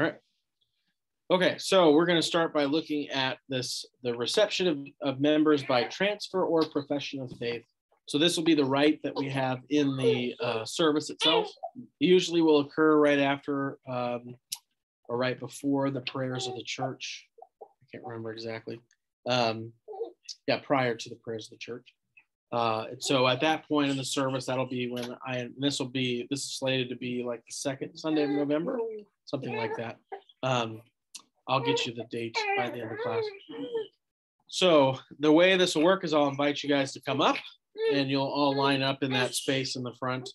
[0.00, 0.14] All right.
[1.30, 5.62] Okay, so we're going to start by looking at this the reception of, of members
[5.62, 7.66] by transfer or profession of faith.
[8.06, 11.52] So this will be the rite that we have in the uh, service itself.
[12.00, 14.36] It usually will occur right after um,
[15.10, 17.26] or right before the prayers of the church.
[17.62, 18.80] I can't remember exactly.
[19.28, 19.74] Um,
[20.46, 21.92] yeah, prior to the prayers of the church.
[22.52, 25.88] Uh, and so at that point in the service, that'll be when I, this will
[25.88, 28.78] be, this is slated to be like the second Sunday of November,
[29.30, 29.96] something like that.
[30.42, 30.80] Um,
[31.46, 33.22] I'll get you the date by the end of class.
[34.46, 37.36] So the way this will work is I'll invite you guys to come up
[37.92, 40.30] and you'll all line up in that space in the front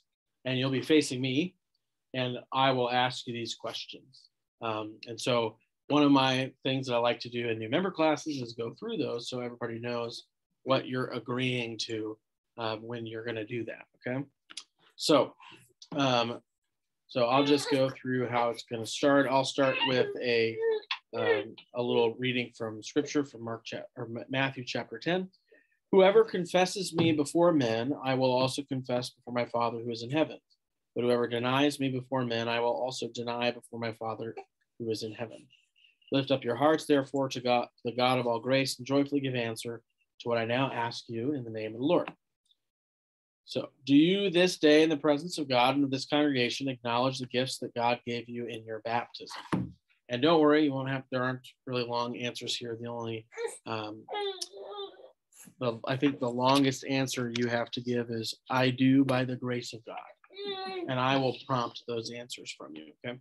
[0.46, 1.56] and you'll be facing me
[2.14, 4.26] and I will ask you these questions.
[4.62, 7.90] Um, and so one of my things that I like to do in new member
[7.90, 10.26] classes is go through those so everybody knows
[10.66, 12.16] what you're agreeing to
[12.58, 13.86] um, when you're going to do that.
[14.08, 14.24] Okay.
[14.96, 15.34] So,
[15.96, 16.40] um,
[17.16, 19.26] so I'll just go through how it's going to start.
[19.30, 20.58] I'll start with a
[21.18, 25.30] um, a little reading from Scripture from Mark chapter or Matthew chapter ten.
[25.94, 30.10] Whoever confesses me before men, I will also confess before my Father who is in
[30.10, 30.40] heaven.
[30.94, 34.36] But whoever denies me before men, I will also deny before my Father
[34.78, 35.48] who is in heaven.
[36.12, 39.36] Lift up your hearts, therefore, to God, the God of all grace, and joyfully give
[39.36, 39.82] answer
[40.20, 42.12] to what I now ask you in the name of the Lord.
[43.48, 47.20] So, do you this day in the presence of God and of this congregation acknowledge
[47.20, 49.74] the gifts that God gave you in your baptism?
[50.10, 52.78] And don't worry, you won't have, there aren't really long answers here.
[52.80, 53.28] The only,
[53.68, 54.04] um,
[55.60, 59.36] the, I think the longest answer you have to give is, I do by the
[59.36, 59.98] grace of God.
[60.88, 62.94] And I will prompt those answers from you.
[63.06, 63.18] Okay.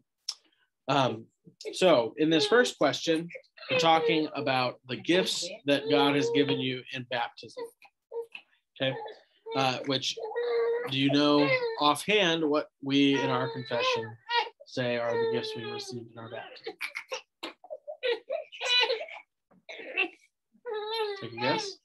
[0.88, 1.24] Um,
[1.72, 3.28] so, in this first question,
[3.70, 7.62] we're talking about the gifts that God has given you in baptism.
[8.76, 8.94] Okay.
[9.56, 10.16] Uh, which
[10.90, 11.48] do you know
[11.80, 14.16] offhand what we in our confession
[14.66, 16.74] say are the gifts we received in our baptism?
[21.20, 21.76] Take a guess.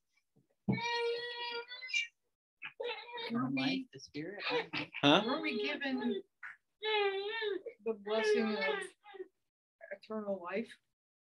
[3.32, 4.40] Life, the spirit.
[5.04, 5.22] Huh?
[5.26, 6.22] Were we given
[7.86, 8.64] the blessing of
[9.92, 10.68] eternal life?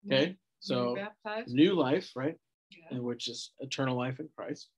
[0.07, 0.37] Okay.
[0.59, 1.55] So baptized?
[1.55, 2.35] new life, right?
[2.71, 2.97] Yeah.
[2.97, 4.69] And which is eternal life in Christ.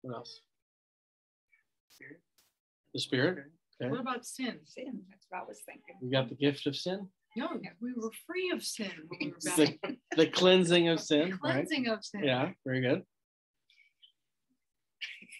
[0.00, 0.40] What else?
[2.94, 3.44] The Spirit.
[3.80, 3.90] Okay.
[3.90, 4.58] What about sin?
[4.64, 5.00] Sin.
[5.10, 5.96] That's what I was thinking.
[6.00, 7.48] We got the gift of sin, No,
[7.80, 11.66] we were free of sin when we were the, the cleansing of sin, right?
[11.66, 12.24] Cleansing of sin.
[12.24, 13.02] Yeah, very good.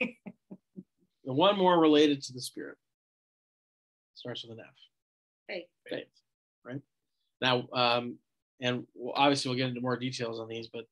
[1.24, 2.78] the one more related to the Spirit
[4.14, 4.74] starts with an F.
[5.48, 5.64] Faith.
[5.88, 6.06] Faith,
[6.64, 6.80] right?
[7.40, 8.18] Now, um,
[8.60, 10.86] and we'll- obviously we'll get into more details on these, but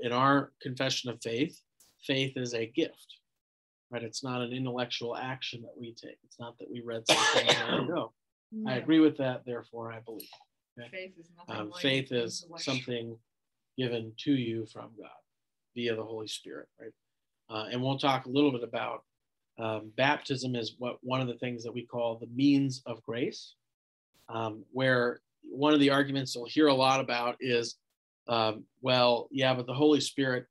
[0.00, 1.60] in our confession of faith,
[2.06, 3.19] faith is a gift,
[3.90, 4.02] right?
[4.02, 6.18] It's not an intellectual action that we take.
[6.24, 8.12] It's not that we read something and there we go.
[8.66, 10.28] I agree with that, therefore I believe.
[10.90, 13.16] Faith is nothing Um, like faith is something
[13.76, 15.10] given to you from God
[15.74, 16.92] via the Holy Spirit, right?
[17.50, 19.02] Uh, and we'll talk a little bit about
[19.58, 23.54] um, baptism is what one of the things that we call the means of grace,
[24.28, 27.76] um, where one of the arguments you'll hear a lot about is,
[28.28, 30.46] um, well, yeah, but the Holy Spirit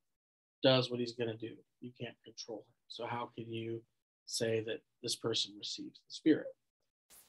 [0.62, 1.54] does what He's going to do.
[1.80, 2.69] You can't control Him.
[2.90, 3.80] So how can you
[4.26, 6.48] say that this person receives the Spirit?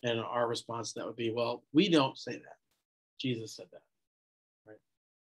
[0.03, 2.57] And our response to that would be, well, we don't say that.
[3.19, 3.83] Jesus said that.
[4.67, 4.79] Right.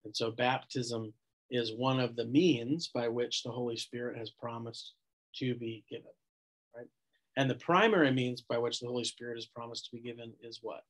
[0.06, 1.14] And so baptism
[1.50, 4.94] is one of the means by which the Holy Spirit has promised
[5.38, 6.12] to be given.
[6.76, 6.88] Right.
[7.36, 10.60] And the primary means by which the Holy Spirit is promised to be given is
[10.62, 10.84] what?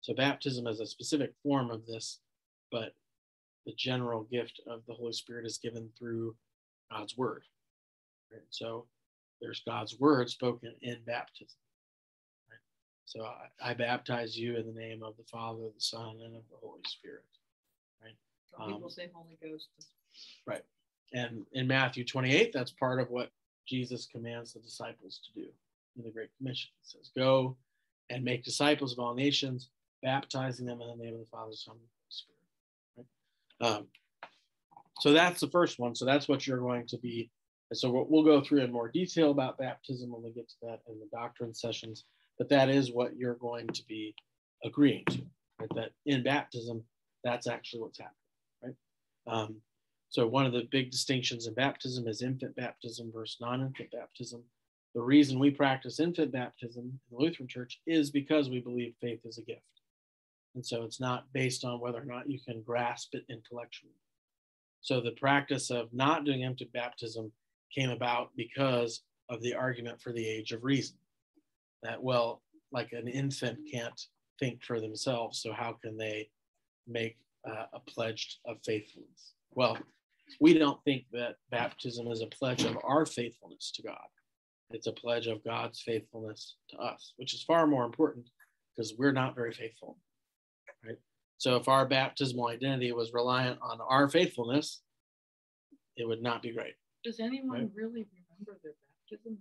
[0.00, 2.20] So baptism is a specific form of this,
[2.70, 2.94] but
[3.66, 6.36] the general gift of the Holy Spirit is given through
[6.94, 7.42] God's word.
[8.32, 8.42] Right?
[8.50, 8.86] So
[9.40, 11.58] there's God's word spoken in baptism.
[12.48, 12.58] Right?
[13.04, 16.42] So I, I baptize you in the name of the Father, the Son, and of
[16.50, 17.24] the Holy Spirit.
[18.02, 18.14] Right?
[18.50, 19.68] Some people um, say Holy Ghost.
[20.46, 20.64] Right.
[21.12, 23.30] And in Matthew 28, that's part of what
[23.66, 25.48] Jesus commands the disciples to do
[25.96, 26.70] in the Great Commission.
[26.82, 27.56] It says, Go
[28.10, 29.70] and make disciples of all nations,
[30.02, 33.06] baptizing them in the name of the Father, Son, and the Holy Spirit.
[33.60, 33.78] Right?
[33.78, 33.86] Um,
[35.00, 35.94] so that's the first one.
[35.94, 37.30] So that's what you're going to be.
[37.72, 40.80] So we'll, we'll go through in more detail about baptism when we get to that
[40.88, 42.04] in the doctrine sessions.
[42.38, 44.14] But that is what you're going to be
[44.64, 45.22] agreeing to.
[45.58, 45.70] Right?
[45.74, 46.82] That in baptism,
[47.22, 48.14] that's actually what's happening.
[48.62, 48.74] Right.
[49.26, 49.56] Um,
[50.08, 54.42] so one of the big distinctions in baptism is infant baptism versus non-infant baptism.
[54.94, 59.20] The reason we practice infant baptism in the Lutheran Church is because we believe faith
[59.24, 59.62] is a gift.
[60.54, 63.94] And so it's not based on whether or not you can grasp it intellectually.
[64.84, 67.32] So the practice of not doing infant baptism
[67.74, 69.00] came about because
[69.30, 70.98] of the argument for the age of reason.
[71.82, 73.98] That, well, like an infant can't
[74.38, 75.40] think for themselves.
[75.40, 76.28] So how can they
[76.86, 77.16] make
[77.50, 79.32] uh, a pledge of faithfulness?
[79.52, 79.78] Well,
[80.38, 84.06] we don't think that baptism is a pledge of our faithfulness to God.
[84.70, 88.28] It's a pledge of God's faithfulness to us, which is far more important
[88.76, 89.96] because we're not very faithful?
[91.38, 94.82] So if our baptismal identity was reliant on our faithfulness,
[95.96, 96.74] it would not be great.
[97.02, 97.70] Does anyone Right.
[97.74, 98.74] really remember their
[99.10, 99.38] baptism?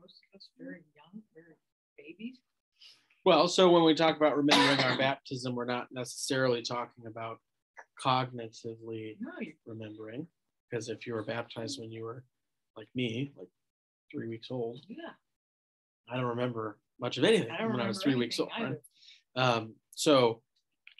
[0.00, 1.56] Most of us very young, very
[1.96, 2.38] babies?
[3.24, 7.40] Well, so when we talk about remembering our baptism, we're not necessarily talking about
[8.00, 9.30] cognitively No,
[9.66, 10.26] remembering,
[10.70, 12.24] because if you were baptized when you were
[12.76, 13.48] like me, like
[14.10, 15.12] three weeks old, yeah.
[16.08, 18.50] I don't remember much of anything I when I was three weeks old.
[18.58, 18.76] right?
[19.36, 20.42] Um, so,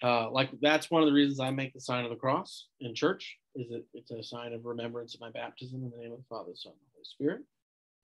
[0.03, 2.95] uh, like that's one of the reasons I make the sign of the cross in
[2.95, 3.39] church.
[3.55, 6.25] Is that it's a sign of remembrance of my baptism in the name of the
[6.29, 7.43] Father, Son, and Holy Spirit,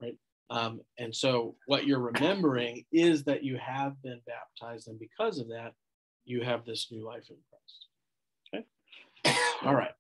[0.01, 0.17] right?
[0.51, 5.49] Um, and so, what you're remembering is that you have been baptized, and because of
[5.49, 5.73] that,
[6.25, 7.37] you have this new life in
[8.53, 8.67] Christ.
[9.25, 9.67] Okay.
[9.67, 9.93] All right.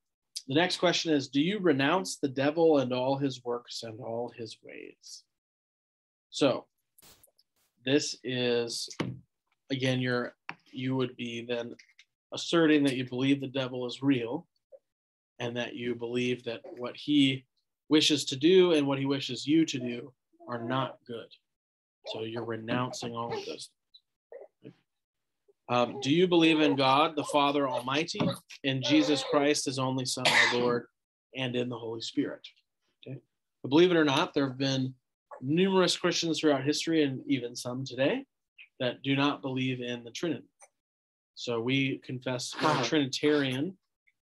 [0.46, 4.32] The next question is: Do you renounce the devil and all his works and all
[4.36, 5.24] his ways?
[6.30, 6.66] So,
[7.84, 8.88] this is
[9.70, 10.34] again you're
[10.72, 11.74] you would be then
[12.32, 14.46] asserting that you believe the devil is real
[15.38, 17.44] and that you believe that what he
[17.88, 20.12] wishes to do and what he wishes you to do
[20.48, 21.26] are not good.
[22.06, 23.70] So you're renouncing all of those
[24.62, 24.75] things.
[25.70, 28.20] Um, do you believe in god the father almighty
[28.64, 30.86] in jesus christ his only son our lord
[31.36, 32.40] and in the holy spirit?
[33.06, 33.19] Okay.
[33.62, 34.94] But believe it or not there have been
[35.42, 38.25] numerous christians throughout history and even some today
[38.80, 40.46] that do not believe in the Trinity.
[41.38, 42.52] So we confess
[42.82, 43.76] Trinitarian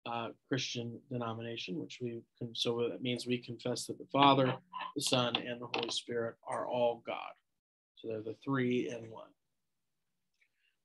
[0.08, 4.56] uh, Christian denomination, which we can, so that means we confess that the Father,
[4.96, 7.32] the Son, and the Holy Spirit are all God.
[7.98, 9.30] So they're the three in one.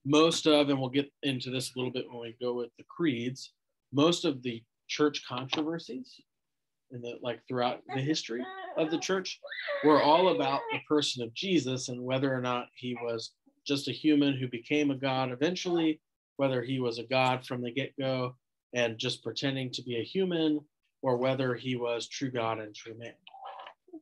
[0.04, 2.84] Most of, and we'll get into this a little bit when we go with the
[2.84, 3.54] creeds,
[3.90, 6.20] most of the church controversies
[6.90, 8.44] in the like throughout the history
[8.76, 9.40] of the church
[9.84, 13.30] were all about the person of Jesus and whether or not he was
[13.66, 16.00] just a human who became a god eventually,
[16.40, 18.34] whether he was a god from the get go
[18.72, 20.58] and just pretending to be a human,
[21.02, 23.12] or whether he was true God and true man.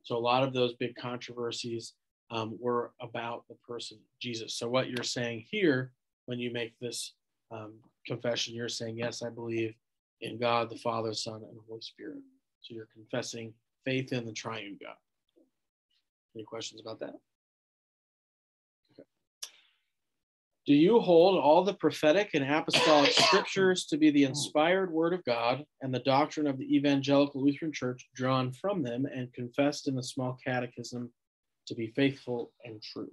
[0.03, 1.95] So a lot of those big controversies
[2.31, 4.53] um, were about the person Jesus.
[4.53, 5.91] So what you're saying here,
[6.27, 7.13] when you make this
[7.51, 7.73] um,
[8.07, 9.73] confession, you're saying, yes, I believe
[10.21, 12.19] in God, the Father, Son, and Holy Spirit.
[12.61, 13.53] So you're confessing
[13.83, 14.95] faith in the triune God.
[16.35, 17.15] Any questions about that?
[20.69, 24.29] Do you hold all the prophetic and apostolic scriptures to be the hmm.
[24.29, 29.07] inspired word of God and the doctrine of the evangelical Lutheran Church drawn from them
[29.07, 31.11] and confessed in the small catechism
[31.65, 33.09] to be faithful and true?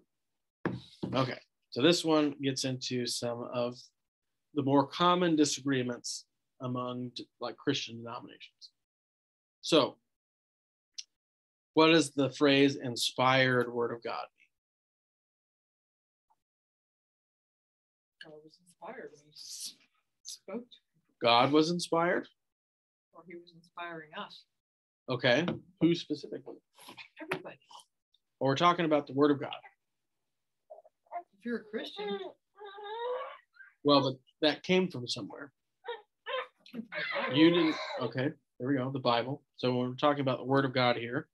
[1.15, 1.39] Okay,
[1.71, 3.79] so this one gets into some of
[4.53, 6.27] the more common disagreements
[6.61, 8.71] among like Christian denominations.
[9.63, 9.97] So,
[11.73, 14.27] what is the phrase inspired word of God
[18.27, 19.33] God was inspired when he
[20.23, 20.77] spoke, to-
[21.23, 22.29] God was inspired?
[23.15, 24.43] or he was inspiring us.
[25.09, 25.47] Okay.
[25.81, 26.57] Who specifically?
[27.23, 27.57] Everybody.
[28.39, 29.55] Well, we're talking about the Word of God.
[31.39, 32.19] If you're a Christian,
[33.85, 35.53] Well, but that came from somewhere.
[36.61, 36.91] it came from
[37.23, 37.37] the Bible.
[37.39, 37.75] You didn't.
[38.03, 38.29] Okay.
[38.59, 38.91] There we go.
[38.91, 39.43] The Bible.
[39.57, 41.29] So when we're talking about the Word of God here,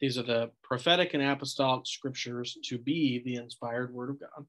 [0.00, 4.46] these are the prophetic and apostolic scriptures to be the inspired Word of God.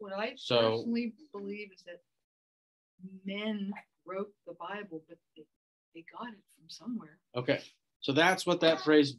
[0.00, 2.02] What I So- personally believe is that
[3.24, 3.72] men
[4.04, 5.44] wrote the Bible, but they,
[5.94, 7.18] they got it from somewhere.
[7.36, 7.62] Okay.
[8.00, 9.16] So that's what that phrase.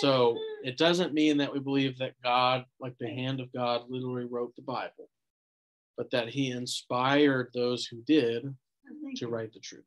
[0.00, 4.24] So it doesn't mean that we believe that God, like the hand of God, literally
[4.26, 5.08] wrote the Bible,
[5.96, 8.54] but that He inspired those who did
[9.16, 9.86] to write the truth.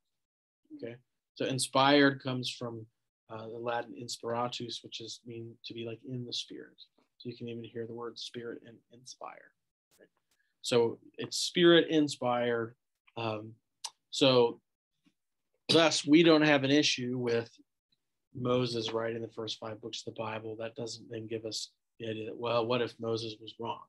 [0.77, 0.95] Okay,
[1.35, 2.85] so inspired comes from
[3.29, 6.81] uh, the Latin inspiratus, which is mean to be like in the spirit.
[7.17, 9.51] So you can even hear the word spirit and inspire.
[10.61, 12.75] So it's spirit inspired.
[13.17, 13.53] Um,
[14.11, 14.59] so
[15.69, 17.49] thus, we don't have an issue with
[18.33, 20.55] Moses writing the first five books of the Bible.
[20.59, 23.81] That doesn't then give us the idea that well, what if Moses was wrong?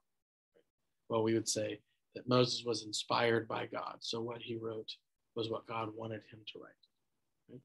[1.08, 1.80] Well, we would say
[2.14, 3.96] that Moses was inspired by God.
[4.00, 4.90] So what he wrote
[5.34, 7.60] was what God wanted him to write.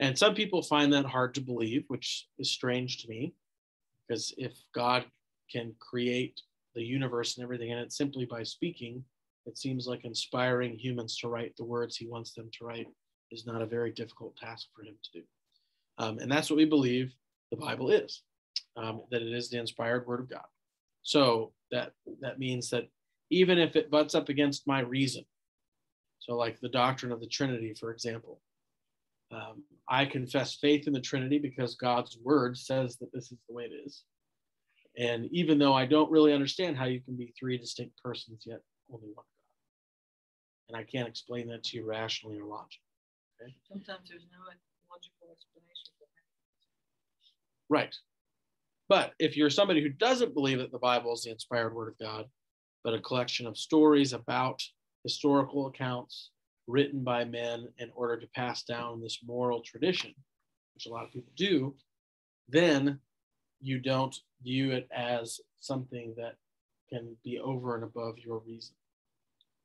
[0.00, 3.34] And some people find that hard to believe, which is strange to me,
[4.06, 5.04] because if God
[5.50, 6.40] can create
[6.74, 9.04] the universe and everything in it simply by speaking,
[9.46, 12.86] it seems like inspiring humans to write the words he wants them to write
[13.30, 15.24] is not a very difficult task for him to do.
[15.98, 17.14] Um, and that's what we believe
[17.50, 18.22] the Bible is,
[18.76, 20.46] um, that it is the inspired word of God.
[21.02, 22.88] So that that means that
[23.30, 25.24] even if it butts up against my reason.
[26.18, 28.40] So, like the doctrine of the Trinity, for example.
[29.30, 33.54] Um, I confess faith in the Trinity because God's word says that this is the
[33.54, 34.04] way it is.
[34.98, 38.60] And even though I don't really understand how you can be three distinct persons, yet
[38.92, 39.24] only one God.
[40.68, 42.82] And I can't explain that to you rationally or logically.
[43.40, 43.54] Okay?
[43.68, 44.38] Sometimes there's no
[44.90, 47.74] logical explanation for that.
[47.74, 47.94] Right.
[48.88, 51.98] But if you're somebody who doesn't believe that the Bible is the inspired word of
[51.98, 52.26] God,
[52.82, 54.60] but a collection of stories about
[55.04, 56.30] historical accounts
[56.66, 60.12] written by men in order to pass down this moral tradition,
[60.74, 61.74] which a lot of people do,
[62.48, 62.98] then
[63.60, 66.36] you don't view it as something that
[66.88, 68.74] can be over and above your reason.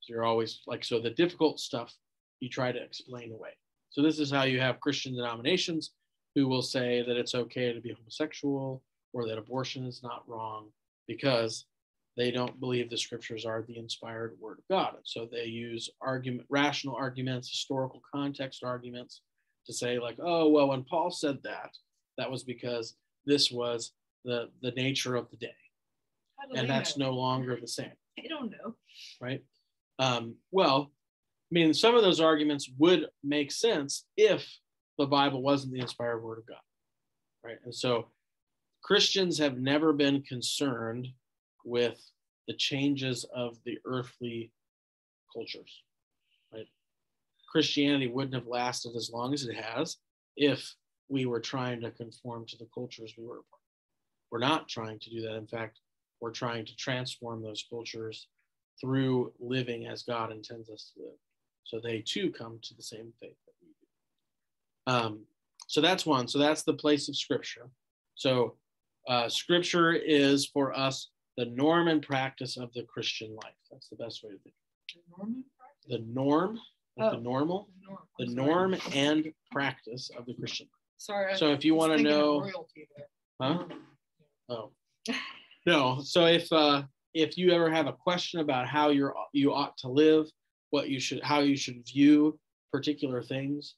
[0.01, 1.93] So you're always like, so the difficult stuff
[2.39, 3.51] you try to explain away.
[3.89, 5.91] So this is how you have Christian denominations
[6.35, 8.81] who will say that it's okay to be homosexual
[9.13, 10.67] or that abortion is not wrong
[11.07, 11.65] because
[12.17, 14.95] they don't believe the scriptures are the inspired word of God.
[15.03, 19.21] So they use argument, rational arguments, historical context arguments
[19.65, 21.71] to say, like, oh, well, when Paul said that,
[22.17, 22.95] that was because
[23.25, 23.92] this was
[24.25, 25.56] the, the nature of the day.
[26.56, 27.08] And that's know?
[27.08, 28.75] no longer the same, They don't know.
[29.22, 29.42] right?
[30.00, 34.46] Um, well, I mean, some of those arguments would make sense if
[34.98, 36.58] the Bible wasn't the inspired word of God,
[37.44, 37.58] right?
[37.63, 38.08] And so
[38.84, 41.08] Christians have never been concerned
[41.63, 42.00] with
[42.48, 44.51] the changes of the earthly
[45.34, 45.84] cultures,
[46.53, 46.68] right?
[47.51, 49.98] Christianity wouldn't have lasted as long as it has
[50.36, 50.75] if
[51.10, 53.43] we were trying to conform to the cultures we were part.
[53.53, 53.60] of.
[54.31, 55.36] We're not trying to do that.
[55.36, 55.79] In fact,
[56.22, 58.27] we're trying to transform those cultures
[58.81, 61.17] through living as God intends us to live.
[61.65, 64.91] So they too come to the same faith that we do.
[65.07, 65.19] Um,
[65.67, 66.27] so that's one.
[66.27, 67.69] So that's the place of Scripture.
[68.15, 68.55] So
[69.07, 73.53] uh, Scripture is for us the norm and practice of the Christian life.
[73.72, 74.55] That's the best way to think.
[74.88, 75.01] The
[75.57, 75.89] practice?
[75.89, 76.60] The norm,
[76.98, 77.22] like the Oh.
[77.22, 78.00] normal, The norm.
[78.19, 80.82] the norm and practice of the Christian life.
[81.03, 81.36] Sorry.
[81.36, 82.50] So if you want to know,
[83.41, 83.65] huh?
[84.48, 84.72] Oh,
[85.65, 86.00] no.
[86.01, 86.83] So if uh,
[87.13, 90.27] if you ever have a question about how you're you ought to live,
[90.69, 92.39] what you should, how you should view
[92.72, 93.75] particular things,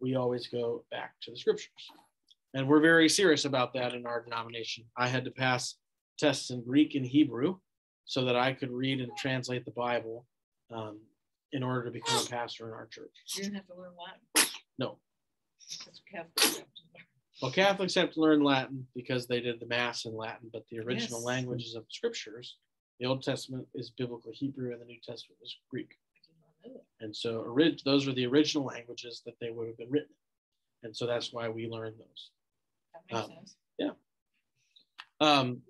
[0.00, 1.90] we always go back to the scriptures,
[2.54, 4.84] and we're very serious about that in our denomination.
[4.96, 5.74] I had to pass
[6.18, 7.58] tests in Greek and Hebrew
[8.06, 10.24] so that I could read and translate the Bible
[10.74, 11.00] um,
[11.52, 13.12] in order to become a pastor in our church.
[13.36, 14.50] You didn't have to learn Latin.
[14.78, 14.96] No,
[15.70, 16.66] Catholics have to learn.
[17.42, 20.78] Well, Catholics have to learn Latin because they did the Mass in Latin, but the
[20.80, 21.24] original Yes.
[21.26, 22.56] languages of the scriptures,
[22.98, 25.98] the Old Testament is biblical Hebrew and the New Testament is Greek.
[26.14, 27.04] I did not know that.
[27.04, 30.10] And so orig- those are the original languages that they would have been written.
[30.82, 30.86] in.
[30.88, 32.30] And so that's why we learn those.
[32.92, 33.56] That makes Um, sense.
[35.22, 35.62] Um,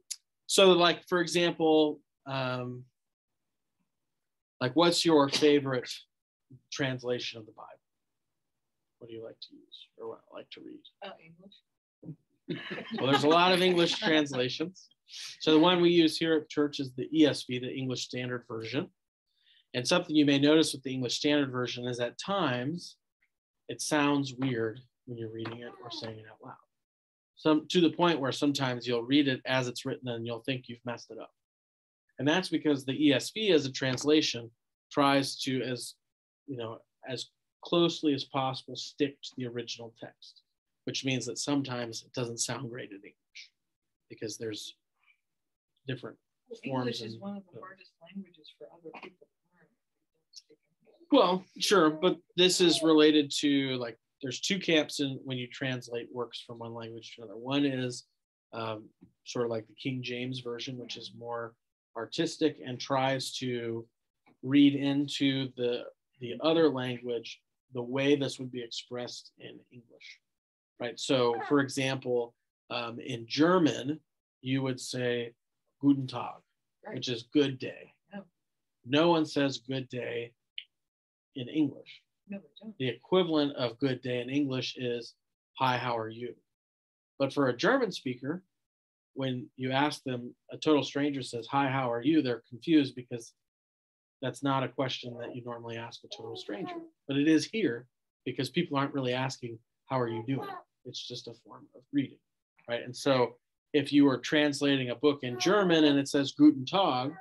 [0.47, 2.85] so, like, for example, um,
[4.61, 5.90] like, what's your favorite
[6.71, 7.80] translation of the Bible?
[9.00, 10.78] What do you like to use or what like to read?
[11.02, 12.61] Uh, English.
[12.99, 14.88] Well, there's a lot of English translations.
[15.40, 18.88] So the one we use here at church is the ESV, the English Standard Version.
[19.73, 22.97] And something you may notice with the English Standard Version is at times
[23.69, 26.54] it sounds weird when you're reading it or saying it out loud.
[27.37, 30.69] Some to the point where sometimes you'll read it as it's written and you'll think
[30.69, 31.30] you've messed it up.
[32.19, 34.50] And that's because the ESV as a translation
[34.92, 35.95] tries to as
[36.47, 36.78] you know
[37.09, 37.26] as
[37.62, 40.43] closely as possible stick to the original text
[40.85, 43.50] which means that sometimes it doesn't sound great in English
[44.09, 44.75] because there's
[45.87, 46.17] different
[46.64, 46.64] forms.
[46.64, 49.67] English is and- one of the hardest languages for other people to learn.
[49.67, 51.07] if they don't speak English.
[51.12, 56.09] Well, sure, but this is related to like there's two camps in when you translate
[56.12, 57.38] works from one language to another.
[57.38, 58.05] One is
[58.52, 58.88] um,
[59.25, 61.55] sort of like the King James version, which is more
[61.97, 63.87] artistic and tries to
[64.43, 65.85] read into the
[66.21, 67.40] the other language
[67.73, 70.21] the way this would be expressed in English,
[70.81, 70.99] right?
[70.99, 72.35] So, for example,
[72.71, 74.00] um, in German,
[74.43, 75.35] you would say
[75.81, 76.41] "Guten Tag,"
[76.87, 76.95] Right.
[76.97, 77.95] which is good day.
[78.15, 78.25] Oh.
[78.85, 80.33] No one says good day
[81.37, 82.03] in English.
[82.29, 82.77] No, don't.
[82.79, 85.15] The equivalent of good day in English is
[85.59, 86.35] hi, how are you?
[87.19, 88.43] But for a German speaker,
[89.15, 92.23] when you ask them, a total stranger says, hi, how are you?
[92.23, 93.35] They're confused because
[94.23, 96.75] that's not a question that you normally ask a total stranger.
[97.09, 97.87] But it is here
[98.25, 100.49] because people aren't really asking, how are you doing?
[100.85, 102.19] It's just a form of greeting,
[102.69, 102.83] right?
[102.83, 103.37] And so
[103.73, 107.12] if you were translating a book in German and it says Guten Tag,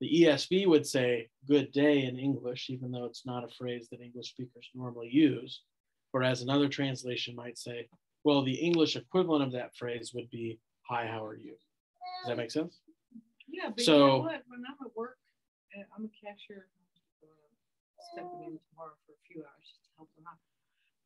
[0.00, 4.00] the ESV would say good day in English, even though it's not a phrase that
[4.00, 5.62] English speakers normally use.
[6.10, 7.88] Whereas another translation might say,
[8.24, 11.52] well, the English equivalent of that phrase would be, hi, how are you?
[12.20, 12.80] Does that make sense?
[13.48, 13.68] Yeah.
[13.70, 14.42] But you So- know what?
[14.48, 15.18] When I'm at work,
[15.74, 16.68] I'm a cashier.
[18.12, 20.36] Stepping in tomorrow for a few hours just to help them out.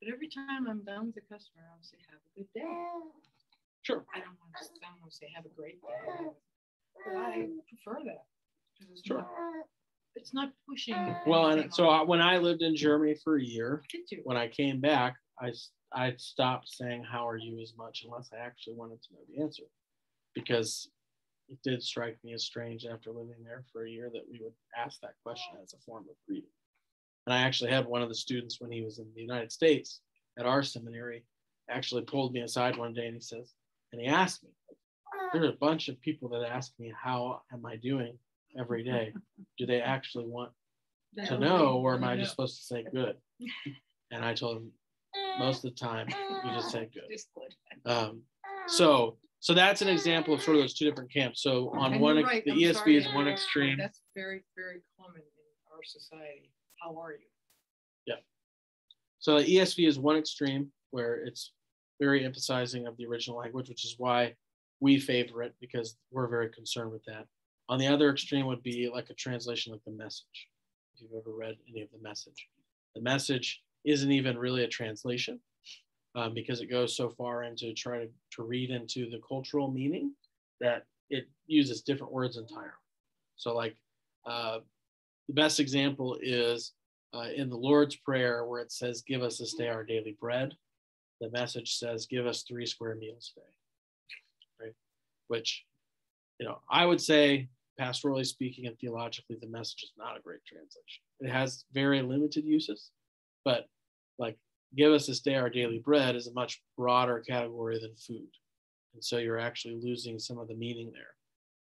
[0.00, 2.66] But every time I'm done with a customer, I'll say, "Have a good day."
[3.82, 4.04] Sure.
[4.14, 4.64] I don't want to.
[4.82, 6.30] I don't want to say, "Have a great day,"
[7.04, 8.26] but I prefer that.
[8.90, 9.18] It's Sure.
[9.22, 9.68] not.
[10.16, 10.96] It's not pushing.
[11.26, 14.00] Well, and so I, when I lived in Germany for a year, you.
[14.00, 14.20] Did you?
[14.24, 15.52] when I came back, I
[15.92, 19.42] I stopped saying "How are you" as much unless I actually wanted to know the
[19.42, 19.64] answer,
[20.34, 20.90] because
[21.48, 24.52] it did strike me as strange after living there for a year that we would
[24.76, 26.50] ask that question as a form of greeting.
[27.26, 30.00] And I actually had one of the students when he was in the United States
[30.38, 31.24] at our seminary
[31.68, 33.52] actually pulled me aside one day and he says,
[33.92, 34.50] and he asked me,
[35.32, 38.18] there's a bunch of people that ask me how am I doing
[38.58, 39.12] every day.
[39.58, 40.52] Do they actually want
[41.26, 43.16] to know, or am I just supposed to say good?
[44.10, 44.72] And I told him
[45.38, 46.08] most of the time
[46.44, 47.18] you just say good.
[47.84, 48.22] Um,
[48.66, 51.42] so so that's an example of sort of those two different camps.
[51.42, 53.76] So on And one right, the I'm ESV sorry is one extreme.
[53.78, 56.50] That's very, very common in our society.
[56.82, 57.26] How are you?
[58.06, 58.16] Yeah.
[59.18, 61.52] So the ESV is one extreme where it's
[62.00, 64.34] very emphasizing of the original language, which is why
[64.80, 67.26] we favor it because we're very concerned with that.
[67.68, 70.48] On the other extreme would be like a translation like the message.
[70.94, 72.48] If you've ever read any of the message,
[72.94, 75.40] the message isn't even really a translation
[76.16, 80.12] um, because it goes so far into trying to, to read into the cultural meaning
[80.60, 82.70] that it uses different words entirely.
[83.36, 83.76] So like
[84.26, 84.60] uh,
[85.28, 86.72] the best example is
[87.14, 90.54] uh, in the Lord's Prayer where it says, Give us this day our daily bread.
[91.20, 93.46] The message says, Give us three square meals a day.
[94.60, 94.74] Right?
[95.28, 95.64] Which,
[96.40, 100.44] you know, I would say, pastorally speaking and theologically, the message is not a great
[100.46, 101.02] translation.
[101.20, 102.90] It has very limited uses,
[103.44, 103.66] but
[104.18, 104.38] like,
[104.74, 108.28] Give us this day our daily bread is a much broader category than food.
[108.94, 111.14] And so you're actually losing some of the meaning there.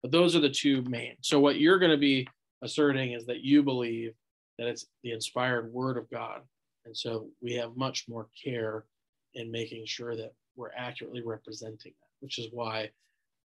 [0.01, 1.15] But those are the two main.
[1.21, 2.27] So what you're going to be
[2.63, 4.13] asserting is that you believe
[4.57, 6.41] that it's the inspired word of God.
[6.85, 8.85] And so we have much more care
[9.33, 12.89] in making sure that we're accurately representing that, which is why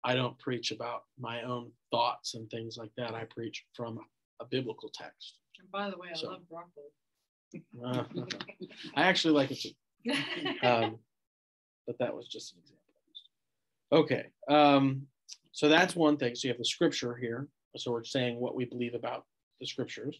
[0.04, 3.14] I don't preach about my own thoughts and things like that.
[3.14, 4.00] I preach from
[4.40, 5.38] a biblical text.
[5.60, 6.84] And by the way, I So- love broccoli.
[7.84, 8.04] Uh,
[8.96, 10.68] I actually like it too.
[10.68, 10.98] Um,
[11.86, 12.84] but that was just an example.
[13.92, 14.26] Okay.
[14.50, 15.04] Um,
[15.52, 16.36] so that's one thing.
[16.36, 17.48] So you have the scripture here.
[17.78, 19.26] So we're saying what we believe about
[19.60, 20.20] the scriptures.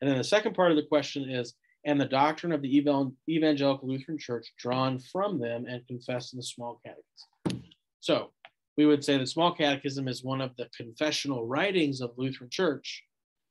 [0.00, 1.54] And then the second part of the question is,
[1.84, 6.38] and the doctrine of the evan- evangelical Lutheran Church drawn from them and confessed in
[6.38, 7.62] the small catechism.
[8.00, 8.32] So
[8.76, 13.04] we would say the small catechism is one of the confessional writings of Lutheran Church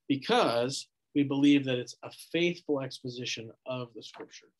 [0.08, 4.52] because we believe that it's a faithful exposition of the scriptures.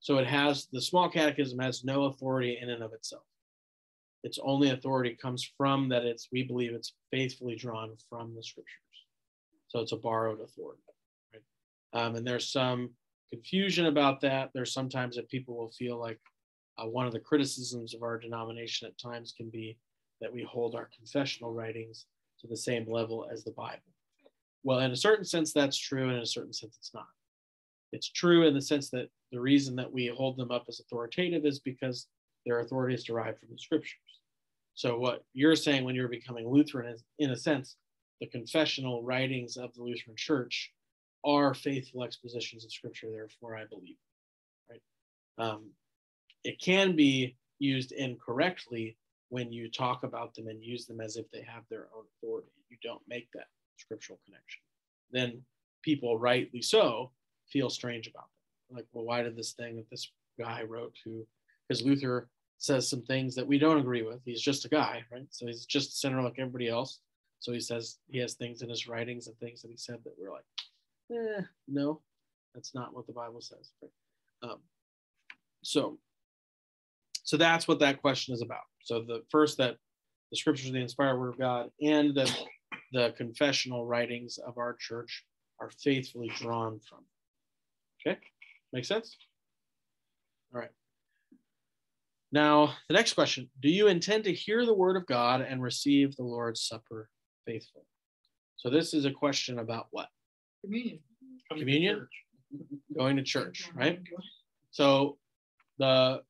[0.00, 3.22] So it has the small catechism has no authority in and of itself.
[4.24, 8.96] Its only authority comes from that it's we believe it's faithfully drawn from the scriptures.
[9.68, 10.82] So it's a borrowed authority.
[11.32, 12.02] Right?
[12.02, 12.90] Um, and there's some
[13.30, 14.50] confusion about that.
[14.54, 16.18] There's sometimes that people will feel like
[16.78, 19.78] uh, one of the criticisms of our denomination at times can be
[20.20, 22.06] that we hold our confessional writings
[22.40, 23.93] to the same level as the Bible.
[24.64, 27.06] Well, in a certain sense, that's true, and in a certain sense, it's not.
[27.92, 31.44] It's true in the sense that the reason that we hold them up as authoritative
[31.44, 32.08] is because
[32.44, 34.00] their authority is derived from the scriptures.
[34.74, 37.76] So, what you're saying when you're becoming Lutheran is, in a sense,
[38.20, 40.72] the confessional writings of the Lutheran Church
[41.24, 43.10] are faithful expositions of Scripture.
[43.10, 43.96] Therefore, I believe.
[44.68, 44.82] Right?
[45.38, 45.70] Um,
[46.42, 48.96] it can be used incorrectly
[49.28, 52.48] when you talk about them and use them as if they have their own authority.
[52.68, 54.62] You don't make that scriptural connection.
[55.10, 55.42] Then
[55.82, 57.10] people, rightly so,
[57.48, 58.28] feel strange about
[58.68, 58.76] them.
[58.78, 61.26] Like, well, why did this thing that this guy wrote, who,
[61.68, 64.20] because Luther says some things that we don't agree with.
[64.24, 65.26] He's just a guy, right?
[65.30, 67.00] So he's just a sinner like everybody else.
[67.40, 70.14] So he says he has things in his writings and things that he said that
[70.18, 70.44] we're like,
[71.12, 72.00] eh, no,
[72.54, 73.70] that's not what the Bible says.
[73.82, 74.50] Right?
[74.50, 74.60] Um,
[75.62, 75.98] so,
[77.22, 78.64] so that's what that question is about.
[78.82, 79.76] So the first that
[80.30, 82.34] the scriptures are the inspired word of God and that
[82.94, 85.24] the confessional writings of our church
[85.60, 87.00] are faithfully drawn from.
[88.00, 88.18] Okay,
[88.72, 89.16] make sense?
[90.54, 90.70] All right.
[92.30, 96.14] Now, the next question Do you intend to hear the word of God and receive
[96.14, 97.10] the Lord's Supper
[97.44, 97.84] faithfully?
[98.56, 100.08] So, this is a question about what?
[100.64, 101.00] Communion.
[101.50, 102.06] Communion?
[102.96, 104.00] Going to church, right?
[104.70, 105.18] So,
[105.78, 106.22] the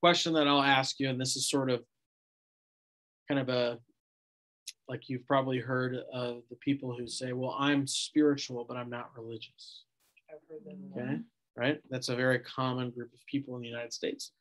[0.00, 1.84] question that I'll ask you, and this is sort of
[3.28, 3.78] kind of a
[4.90, 9.10] like you've probably heard of the people who say, Well, I'm spiritual, but I'm not
[9.16, 9.84] religious.
[10.28, 11.00] I've heard that.
[11.00, 11.20] Okay,
[11.56, 11.80] right?
[11.90, 14.32] That's a very common group of people in the United States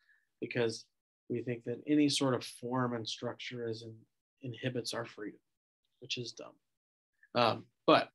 [0.41, 0.85] because
[1.29, 3.93] we think that any sort of form and structure is in,
[4.41, 5.39] inhibits our freedom.
[5.99, 6.53] which is dumb.
[7.35, 8.09] Um, but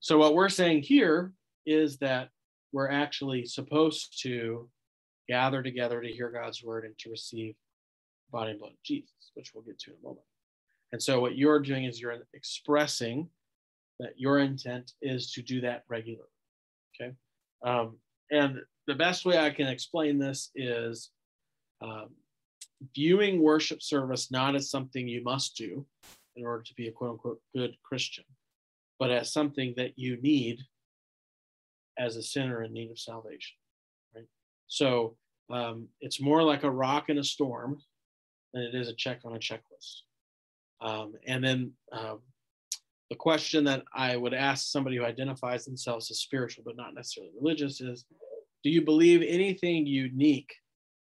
[0.00, 1.32] so what we're saying here
[1.66, 2.30] is that
[2.72, 4.70] we're actually supposed to
[5.28, 7.54] gather together to hear God's word and to receive
[8.30, 10.24] body and blood of Jesus, which we'll get to in a moment.
[10.92, 13.28] And so what you're doing is you're expressing
[13.98, 16.28] that your intent is to do that regularly.
[17.00, 17.12] Okay.
[17.64, 17.96] Um,
[18.30, 21.10] and the best way I can explain this is
[21.82, 22.10] um,
[22.94, 25.86] viewing worship service not as something you must do
[26.36, 28.24] in order to be a quote unquote good Christian,
[28.98, 30.60] but as something that you need
[31.98, 33.56] as a sinner in need of salvation.
[34.14, 34.26] Right.
[34.68, 35.16] So
[35.50, 37.78] um, it's more like a rock in a storm
[38.52, 40.02] than it is a check on a checklist.
[40.82, 42.18] Um, and then um,
[43.08, 47.32] the question that I would ask somebody who identifies themselves as spiritual but not necessarily
[47.38, 48.04] religious is
[48.64, 50.52] Do you believe anything unique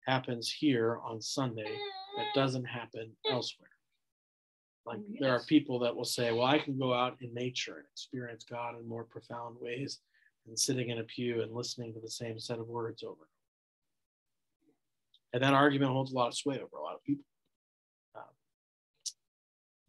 [0.05, 1.77] happens here on Sunday
[2.17, 3.69] that doesn't happen elsewhere?
[4.85, 7.75] Like Oh, there are people that will say, Well, I can go out in nature
[7.75, 9.99] and experience God in more profound ways
[10.47, 13.27] than sitting in a pew and listening to the same set of words over.
[15.33, 17.25] And that argument holds a lot of sway over a lot of people.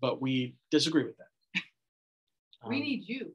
[0.00, 1.62] But we disagree with that.
[2.66, 3.34] We Um, need you.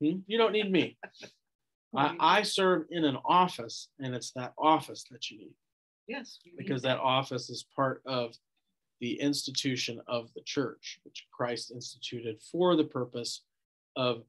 [0.00, 0.20] Hmm?
[0.26, 0.96] You don't need me.
[1.96, 5.54] I, I serve in an office, and it's that office that you need
[6.10, 6.38] yes.
[6.44, 8.34] we need because that office is part of
[9.00, 13.44] the institution of the church, which Christ instituted for the purpose
[13.96, 14.24] of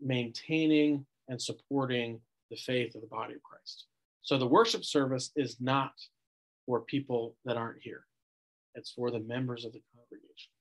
[0.00, 3.86] maintaining and supporting the faith of the body of Christ.
[4.22, 5.92] So the worship service is not
[6.66, 8.04] for people that aren't here,
[8.74, 10.52] it's for the members of the congregation.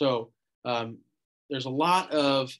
[0.00, 0.30] So
[0.64, 0.96] um,
[1.50, 2.50] there's a lot of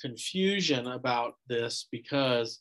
[0.00, 2.60] confusion about this because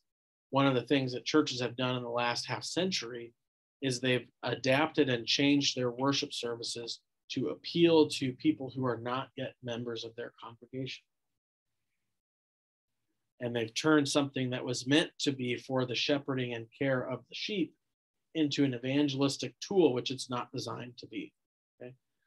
[0.49, 3.31] one of the things that churches have done in the last half century
[3.81, 6.99] is they've adapted and changed their worship services
[7.31, 11.03] to appeal to people who are not yet members of their congregation.
[13.39, 17.19] And they've turned something that was meant to be for the shepherding and care of
[17.29, 17.73] the sheep
[18.34, 21.31] into an evangelistic tool, which it's not designed to be.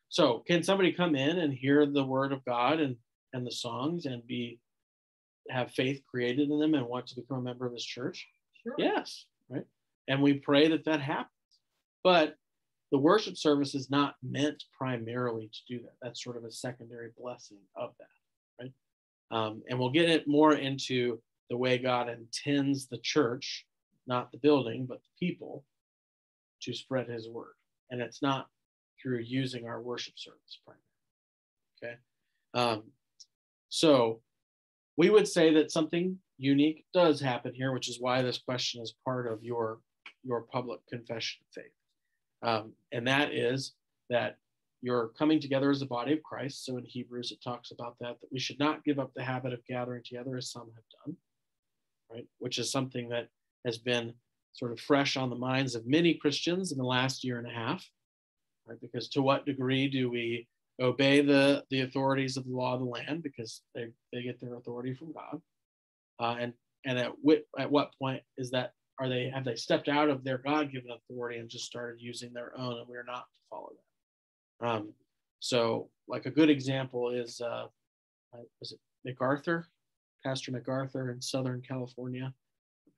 [0.08, 2.96] So, can somebody come in and hear the word of God and,
[3.32, 4.58] and the songs and be
[5.50, 8.26] have faith created in them and want to become a member of this church?
[8.62, 8.74] Sure.
[8.78, 9.64] Yes, right.
[10.08, 11.32] And we pray that that happens.
[12.02, 12.36] But
[12.90, 15.94] the worship service is not meant primarily to do that.
[16.00, 18.72] That's sort of a secondary blessing of that, right?
[19.30, 23.66] Um, and we'll get it more into the way God intends the church,
[24.06, 25.64] not the building, but the people,
[26.62, 27.54] to spread His word.
[27.90, 28.48] And it's not
[29.00, 30.84] through using our worship service primarily.
[31.82, 31.96] Okay.
[32.54, 32.82] Um,
[33.68, 34.20] so
[34.96, 38.94] we would say that something unique does happen here, which is why this question is
[39.04, 39.80] part of your
[40.24, 41.72] your public confession of faith.
[42.42, 43.74] Um, and that is
[44.11, 44.37] that
[44.80, 46.64] you're coming together as a body of Christ.
[46.64, 49.52] So in Hebrews, it talks about that, that we should not give up the habit
[49.52, 51.16] of gathering together as some have done,
[52.11, 52.26] right?
[52.38, 53.28] Which is something that
[53.64, 54.14] has been
[54.52, 57.50] sort of fresh on the minds of many Christians in the last year and a
[57.52, 57.88] half,
[58.68, 58.81] right?
[58.81, 60.46] Because to what degree do we
[60.81, 64.57] obey the, the authorities of the law of the land because they, they get their
[64.57, 65.40] authority from God?
[66.20, 66.52] Uh, and
[66.85, 70.24] and at, wh- at what point is that are they have they stepped out of
[70.24, 73.70] their god-given authority and just started using their own and we're not to follow
[74.61, 74.92] that um,
[75.40, 77.66] so like a good example is uh,
[78.35, 79.66] uh, was it macarthur
[80.24, 82.33] pastor macarthur in southern california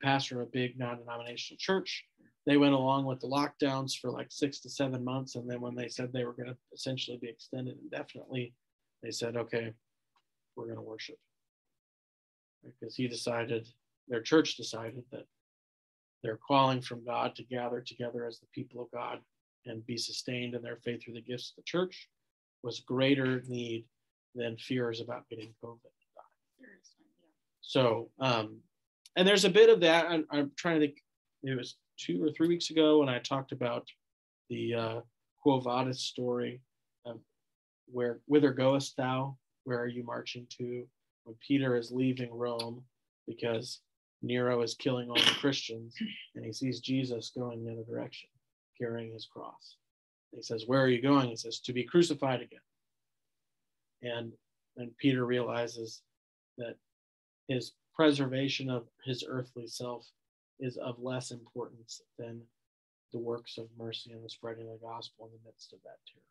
[0.03, 2.05] pastor of a big non-denominational church
[2.51, 5.77] they went along with the lockdowns for like six to seven months and then when
[5.77, 8.53] they said they were going to essentially be extended indefinitely
[9.03, 9.73] they said okay
[10.57, 11.17] we're going to worship
[12.65, 13.69] because he decided
[14.09, 15.27] their church decided that
[16.25, 19.21] they're calling from God to gather together as the people of God
[19.67, 22.09] and be sustained in their faith through the gifts of the church
[22.63, 23.85] was greater need
[24.35, 25.79] than fears about getting COVID.
[27.63, 28.59] So, um,
[29.17, 30.07] and there's a bit of that.
[30.07, 30.99] I'm, I'm trying to think,
[31.43, 33.87] it was two or three weeks ago when I talked about
[34.49, 35.01] the uh,
[35.43, 36.61] Quo Vadis story
[37.05, 37.21] of
[37.87, 39.37] where, whither goest thou?
[39.65, 40.87] Where are you marching to?
[41.25, 42.83] When Peter is leaving Rome
[43.27, 43.81] because
[44.23, 45.95] Nero is killing all the Christians,
[46.35, 48.29] and he sees Jesus going in the other direction,
[48.79, 49.77] carrying his cross.
[50.33, 51.29] He says, Where are you going?
[51.29, 52.61] He says, To be crucified again.
[54.03, 54.33] And
[54.77, 56.03] then Peter realizes
[56.59, 56.77] that
[57.49, 60.07] his preservation of his earthly self
[60.61, 62.41] is of less importance than
[63.13, 65.99] the works of mercy and the spreading of the gospel in the midst of that
[66.07, 66.23] terror.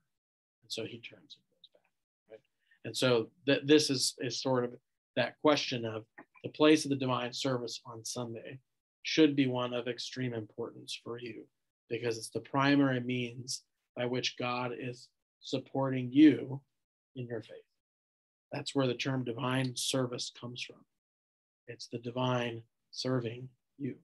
[0.63, 2.31] And so he turns and goes back.
[2.31, 2.39] Right.
[2.85, 4.71] And so th- this is, is sort of
[5.15, 6.05] that question of
[6.43, 8.59] the place of the divine service on Sunday
[9.03, 11.43] should be one of extreme importance for you
[11.89, 13.63] because it's the primary means
[13.95, 15.09] by which God is
[15.41, 16.61] supporting you
[17.15, 17.57] in your faith.
[18.51, 20.83] That's where the term divine service comes from.
[21.67, 23.95] It's the divine serving you.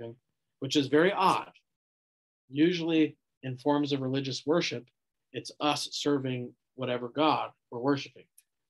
[0.00, 0.12] Okay?
[0.60, 1.50] Which is very odd.
[2.48, 4.86] Usually, in forms of religious worship,
[5.32, 8.24] it's us serving whatever God we're worshiping.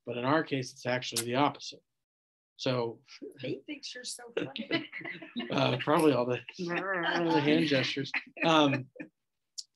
[0.07, 1.83] But in our case, it's actually the opposite.
[2.57, 2.99] So
[3.41, 4.89] He thinks you're so funny.
[5.51, 8.11] uh, probably all the, the hand gestures.
[8.45, 8.87] Um,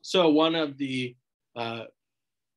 [0.02, 1.14] so one of the,
[1.56, 1.84] uh,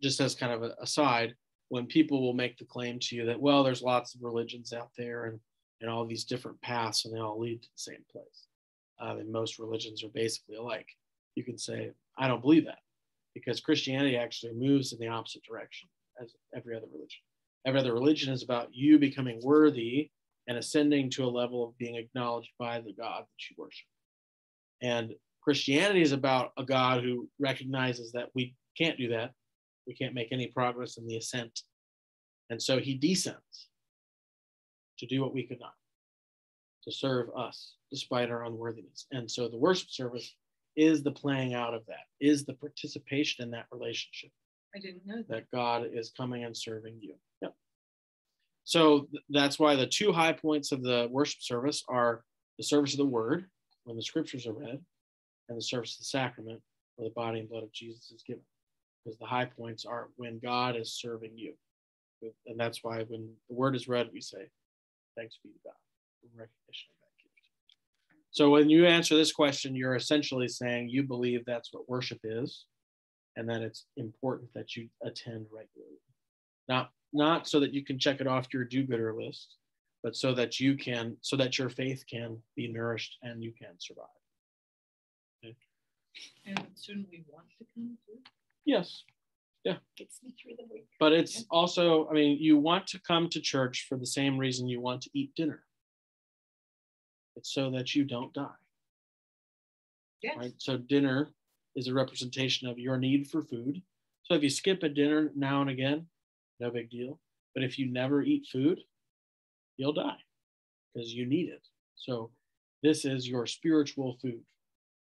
[0.01, 1.35] just as kind of an aside,
[1.69, 4.91] when people will make the claim to you that, well, there's lots of religions out
[4.97, 5.39] there and,
[5.81, 8.47] and all these different paths and they all lead to the same place.
[9.03, 10.87] Uh, and most religions are basically alike.
[11.35, 12.79] You can say, I don't believe that
[13.33, 15.89] because Christianity actually moves in the opposite direction
[16.21, 17.21] as every other religion.
[17.65, 20.09] Every other religion is about you becoming worthy
[20.47, 23.87] and ascending to a level of being acknowledged by the God that you worship.
[24.81, 29.31] And Christianity is about a God who recognizes that we can't do that.
[29.87, 31.61] We can't make any progress in the ascent.
[32.49, 33.69] And so he descends
[34.99, 35.73] to do what we could not,
[36.83, 39.05] to serve us despite our unworthiness.
[39.11, 40.33] And so the worship service
[40.75, 44.31] is the playing out of that, is the participation in that relationship
[44.75, 45.29] I didn't know that.
[45.29, 47.13] that God is coming and serving you.
[47.41, 47.53] Yep.
[48.63, 52.23] So th- that's why the two high points of the worship service are
[52.57, 53.45] the service of the word,
[53.83, 54.79] when the scriptures are read,
[55.49, 56.61] and the service of the sacrament,
[56.95, 58.43] where the body and blood of Jesus is given.
[59.03, 61.53] Because the high points are when God is serving you.
[62.47, 64.49] And that's why when the word is read, we say,
[65.15, 65.73] Thanks be to God
[66.23, 67.02] in recognition of that gift.
[68.33, 72.65] So when you answer this question, you're essentially saying you believe that's what worship is
[73.35, 76.01] and that it's important that you attend regularly.
[76.67, 79.57] Not not so that you can check it off your do-gooder list,
[80.01, 83.79] but so that you can so that your faith can be nourished and you can
[83.79, 84.07] survive.
[86.45, 88.19] And shouldn't we want to come too?
[88.65, 89.03] Yes,
[89.63, 89.77] Yeah.
[89.97, 90.87] Gets me through the week.
[90.99, 94.67] but it's also, I mean, you want to come to church for the same reason
[94.67, 95.63] you want to eat dinner.
[97.35, 98.47] It's so that you don't die.
[100.21, 100.37] Yes.
[100.37, 100.53] right?
[100.57, 101.29] So dinner
[101.75, 103.81] is a representation of your need for food.
[104.23, 106.07] So if you skip a dinner now and again,
[106.59, 107.19] no big deal.
[107.53, 108.79] But if you never eat food,
[109.77, 110.17] you'll die
[110.93, 111.67] because you need it.
[111.95, 112.31] So
[112.81, 114.41] this is your spiritual food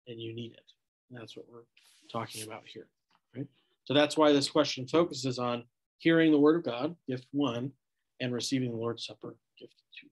[0.06, 0.72] and you need it.
[1.10, 1.64] And that's what we're
[2.12, 2.88] talking about here,
[3.34, 3.46] right?
[3.84, 5.64] So that's why this question focuses on
[5.98, 7.72] hearing the word of God, gift one,
[8.20, 10.08] and receiving the Lord's Supper, gift two.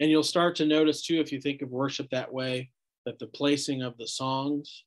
[0.00, 2.70] And you'll start to notice too, if you think of worship that way,
[3.06, 4.84] that the placing of the songs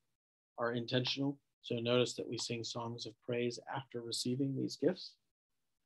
[0.58, 1.38] are intentional.
[1.62, 5.13] So notice that we sing songs of praise after receiving these gifts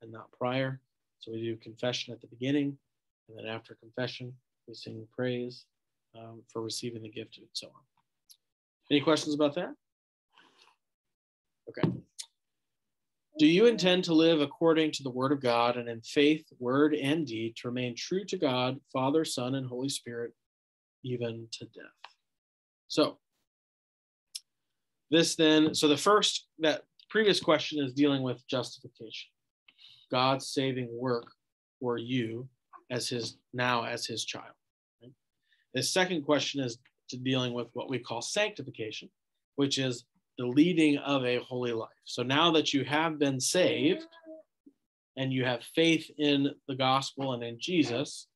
[0.02, 0.80] and not prior.
[1.20, 2.76] So we do confession at the beginning,
[3.28, 4.34] and then after confession,
[4.68, 5.64] we sing praise
[6.18, 7.82] um, for receiving the gift and so on.
[8.90, 9.74] Any questions about that?
[11.68, 11.90] Okay.
[13.36, 16.94] Do you intend to live according to the word of God and in faith, word,
[16.94, 20.32] and deed to remain true to God, Father, Son, and Holy Spirit,
[21.02, 22.12] even to death?
[22.86, 23.18] So,
[25.10, 29.30] this then, so the first, that previous question is dealing with justification,
[30.12, 31.26] God's saving work
[31.80, 32.48] for you
[32.90, 34.54] as his, now as his child.
[35.02, 35.12] right?
[35.74, 36.78] The second question is
[37.22, 39.10] dealing with what we call sanctification,
[39.56, 40.04] which is
[40.38, 41.88] the leading of a holy life.
[42.04, 44.04] So now that you have been saved
[45.16, 48.26] and you have faith in the gospel and in Jesus,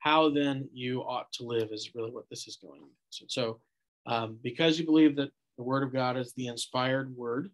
[0.00, 2.86] how then you ought to live is really what this is going to.
[3.22, 3.26] Be.
[3.28, 3.60] So,
[4.06, 7.50] um, because you believe that the word of God is the inspired word,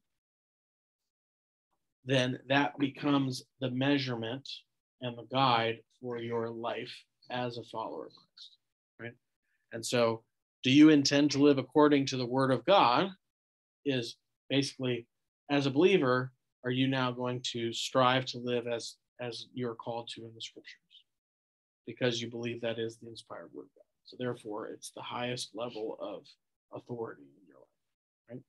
[2.05, 4.49] then that becomes the measurement
[5.03, 6.95] and the guide for your life
[7.31, 8.57] as a follower of Christ,
[9.01, 9.15] right?
[9.73, 10.23] And so,
[10.63, 13.11] do you intend to live according to the word of God?
[13.87, 14.17] Is
[14.51, 15.07] basically,
[15.49, 16.33] as a believer,
[16.65, 20.41] are you now going to strive to live as as you're called to in the
[20.41, 20.75] scriptures?
[21.87, 23.85] Because you believe that is the inspired word of God.
[24.05, 26.25] So therefore, it's the highest level of
[26.75, 28.41] authority in your life, right?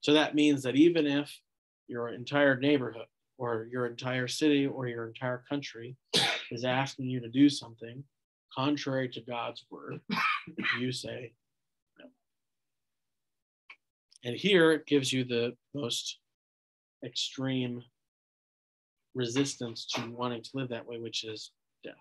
[0.00, 1.30] So that means that even if
[1.86, 5.96] your entire neighborhood or your entire city or your entire country
[6.50, 8.02] is asking you to do something
[8.54, 10.00] contrary to God's word,
[10.80, 11.32] you say.
[14.24, 16.18] And here it gives you the most
[17.04, 17.82] extreme
[19.14, 21.52] resistance to wanting to live that way, which is
[21.84, 21.94] death.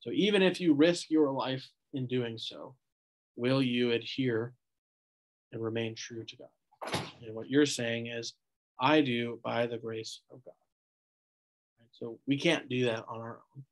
[0.00, 2.74] So even if you risk your life in doing so,
[3.36, 4.52] will you adhere
[5.52, 7.02] and remain true to God?
[7.22, 8.34] And what you're saying is,
[8.80, 10.52] I do by the grace of God.
[11.80, 11.88] Right?
[11.92, 13.64] So we can't do that on our own,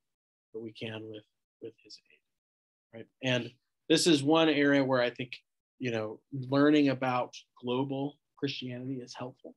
[0.53, 1.25] but we can with
[1.63, 3.07] with His aid, right?
[3.23, 3.51] And
[3.89, 5.37] this is one area where I think
[5.79, 9.55] you know learning about global Christianity is helpful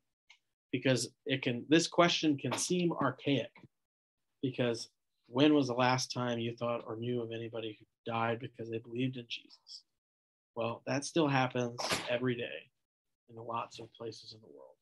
[0.71, 3.51] because it can this question can seem archaic
[4.41, 4.89] because
[5.27, 8.79] when was the last time you thought or knew of anybody who died because they
[8.79, 9.83] believed in Jesus?
[10.55, 11.79] Well, that still happens
[12.09, 12.67] every day
[13.29, 14.75] in lots of places in the world.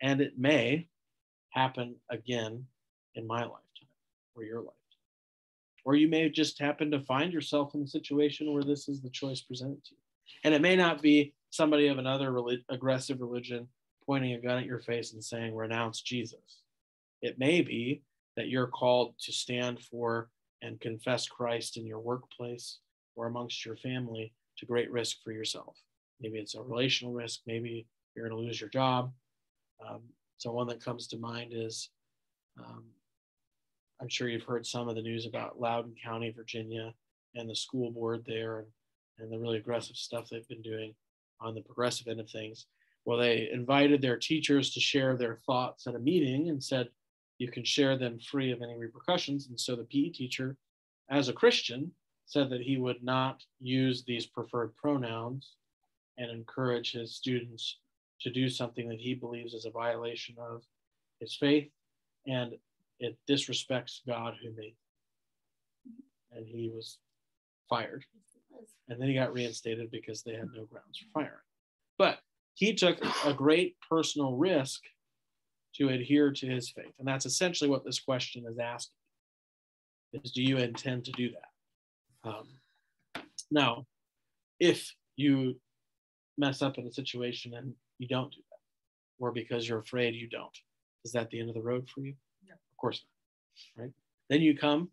[0.00, 0.88] And it may
[1.50, 2.64] happen again
[3.14, 3.60] in my lifetime
[4.34, 4.74] or your lifetime.
[5.84, 9.10] Or you may just happen to find yourself in a situation where this is the
[9.10, 10.09] choice presented to you.
[10.44, 13.68] And it may not be somebody of another relig- aggressive religion
[14.06, 16.62] pointing a gun at your face and saying, renounce Jesus.
[17.22, 18.02] It may be
[18.36, 20.30] that you're called to stand for
[20.62, 22.78] and confess Christ in your workplace
[23.16, 25.76] or amongst your family to great risk for yourself.
[26.20, 29.12] Maybe it's a relational risk, maybe you're going to lose your job.
[29.86, 30.02] Um,
[30.38, 31.90] so, one that comes to mind is
[32.58, 32.84] um,
[34.00, 36.94] I'm sure you've heard some of the news about Loudoun County, Virginia,
[37.34, 38.66] and the school board there and,
[39.20, 40.94] and the really aggressive stuff they've been doing
[41.40, 42.66] on the progressive end of things.
[43.04, 46.88] Well, they invited their teachers to share their thoughts at a meeting and said,
[47.38, 49.48] you can share them free of any repercussions.
[49.48, 50.56] And so the PE teacher,
[51.08, 51.92] as a Christian,
[52.26, 55.56] said that he would not use these preferred pronouns
[56.18, 57.78] and encourage his students
[58.20, 60.62] to do something that he believes is a violation of
[61.18, 61.70] his faith
[62.26, 62.52] and
[62.98, 64.76] it disrespects God who made.
[66.32, 66.98] And he was
[67.68, 68.04] fired.
[68.88, 71.38] And then he got reinstated because they had no grounds for firing.
[71.98, 72.18] But
[72.54, 74.82] he took a great personal risk
[75.76, 76.92] to adhere to his faith.
[76.98, 78.94] And that's essentially what this question is asking
[80.12, 82.28] is do you intend to do that?
[82.28, 82.48] Um,
[83.50, 83.86] now,
[84.58, 85.56] if you
[86.36, 90.28] mess up in a situation and you don't do that, or because you're afraid you
[90.28, 90.56] don't,
[91.04, 92.14] is that the end of the road for you?
[92.46, 92.54] No.
[92.54, 93.02] Of course
[93.76, 93.84] not.
[93.84, 93.92] Right?
[94.28, 94.88] Then you come,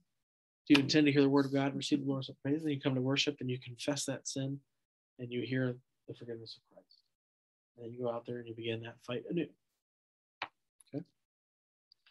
[0.67, 2.61] do you intend to hear the word of God and receive the Lord's praise?
[2.61, 4.59] Then you come to worship and you confess that sin
[5.17, 5.77] and you hear
[6.07, 7.03] the forgiveness of Christ.
[7.75, 9.47] And then you go out there and you begin that fight anew.
[10.93, 11.03] Okay.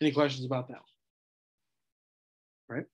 [0.00, 0.80] Any questions about that?
[2.68, 2.86] Right?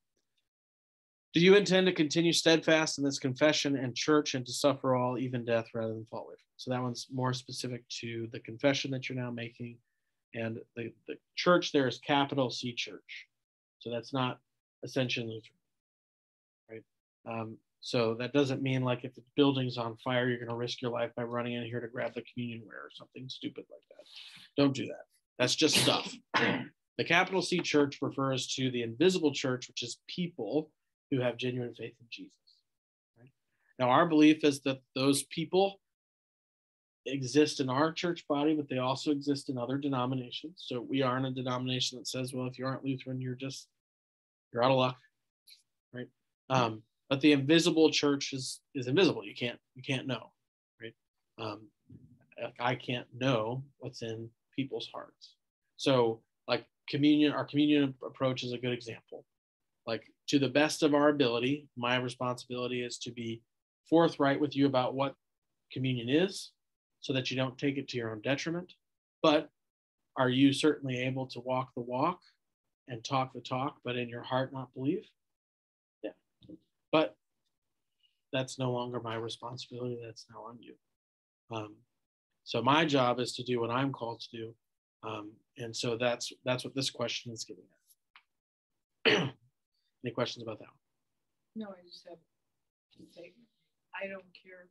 [1.32, 5.16] Do you intend to continue steadfast in this confession and church and to suffer all,
[5.16, 6.34] even death, rather than fall away?
[6.56, 9.78] So that one's more specific to the confession that you're now making.
[10.34, 13.26] And the, the church there is capital C church.
[13.78, 14.40] So that's not
[14.84, 15.42] Ascension Lutheran,
[16.70, 16.82] right?
[17.26, 20.80] Um, so that doesn't mean like if the building's on fire, you're going to risk
[20.80, 23.82] your life by running in here to grab the communion ware or something stupid like
[23.90, 24.06] that.
[24.56, 25.06] Don't do that.
[25.38, 26.14] That's just stuff.
[26.34, 30.70] the capital C church refers to the invisible church, which is people
[31.10, 32.36] who have genuine faith in Jesus.
[33.18, 33.30] Right?
[33.80, 35.80] Now, our belief is that those people
[37.06, 40.62] exist in our church body, but they also exist in other denominations.
[40.64, 43.66] So we are in a denomination that says, well, if you aren't Lutheran, you're just
[44.52, 44.96] you're out of luck,
[45.92, 46.08] right?
[46.50, 49.24] Um, but the invisible church is is invisible.
[49.24, 50.32] You can't you can't know,
[50.80, 50.94] right?
[51.38, 51.68] Um,
[52.58, 55.36] I can't know what's in people's hearts.
[55.76, 59.24] So like communion, our communion approach is a good example.
[59.86, 63.42] Like to the best of our ability, my responsibility is to be
[63.88, 65.14] forthright with you about what
[65.72, 66.52] communion is,
[67.00, 68.72] so that you don't take it to your own detriment.
[69.22, 69.50] But
[70.16, 72.20] are you certainly able to walk the walk
[72.92, 75.06] and talk the talk, but in your heart not believe?
[76.02, 76.10] Yeah.
[76.92, 77.16] But
[78.34, 79.98] that's no longer my responsibility.
[80.04, 80.74] That's now on you.
[81.50, 81.74] Um,
[82.44, 84.54] so my job is to do what I'm called to do.
[85.04, 87.64] Um, and so that's that's what this question is getting
[89.06, 89.12] at.
[90.04, 90.68] Any questions about that?
[91.56, 93.32] No, I just have to say,
[93.96, 94.68] I don't care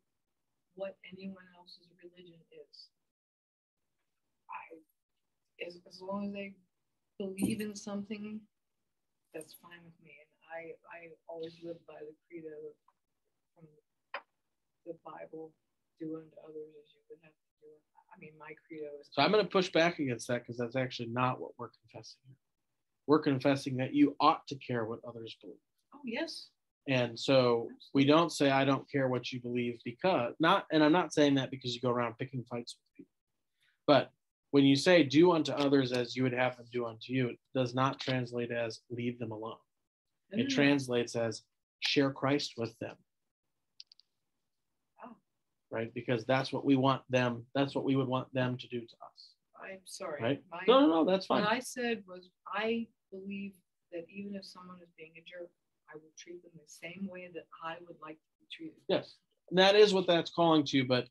[0.75, 2.89] what anyone else's religion is.
[4.49, 6.53] I, as, as long as they
[7.17, 8.39] believe in something,
[9.34, 10.12] that's fine with me.
[10.19, 10.60] And I,
[10.91, 12.50] I always live by the credo
[13.56, 13.67] from
[14.86, 15.54] the Bible,
[16.00, 17.67] do unto others as you would have to do.
[18.13, 19.08] I mean, my credo is.
[19.12, 22.19] So I'm going to push back against that because that's actually not what we're confessing
[22.28, 22.36] here.
[23.08, 25.58] We're confessing that you ought to care what others believe.
[25.94, 26.48] Oh, yes.
[26.88, 30.92] And so we don't say, I don't care what you believe because not, and I'm
[30.92, 33.12] not saying that because you go around picking fights with people.
[33.85, 34.12] But
[34.52, 37.39] when you say do unto others as you would have them do unto you, it
[37.56, 39.56] does not translate as leave them alone.
[40.33, 40.41] Mm-hmm.
[40.41, 41.43] It translates as
[41.79, 42.95] share Christ with them.
[45.04, 45.15] Oh.
[45.71, 45.93] Right?
[45.93, 48.85] Because that's what we want them, that's what we would want them to do to
[48.85, 49.29] us.
[49.63, 50.21] I'm sorry.
[50.21, 50.43] Right?
[50.52, 51.43] My, No, no, no, that's fine.
[51.43, 53.54] What I said was, I believe
[53.93, 55.49] that even if someone is being a jerk,
[55.89, 58.79] I will treat them the same way that I would like to be treated.
[58.87, 59.15] Yes.
[59.49, 61.08] And that is what that's calling to, but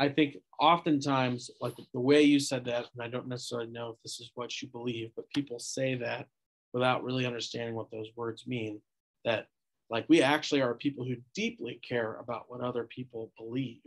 [0.00, 3.96] I think oftentimes, like the way you said that, and I don't necessarily know if
[4.02, 6.26] this is what you believe, but people say that
[6.72, 8.80] without really understanding what those words mean.
[9.26, 9.48] That,
[9.90, 13.82] like, we actually are people who deeply care about what other people believe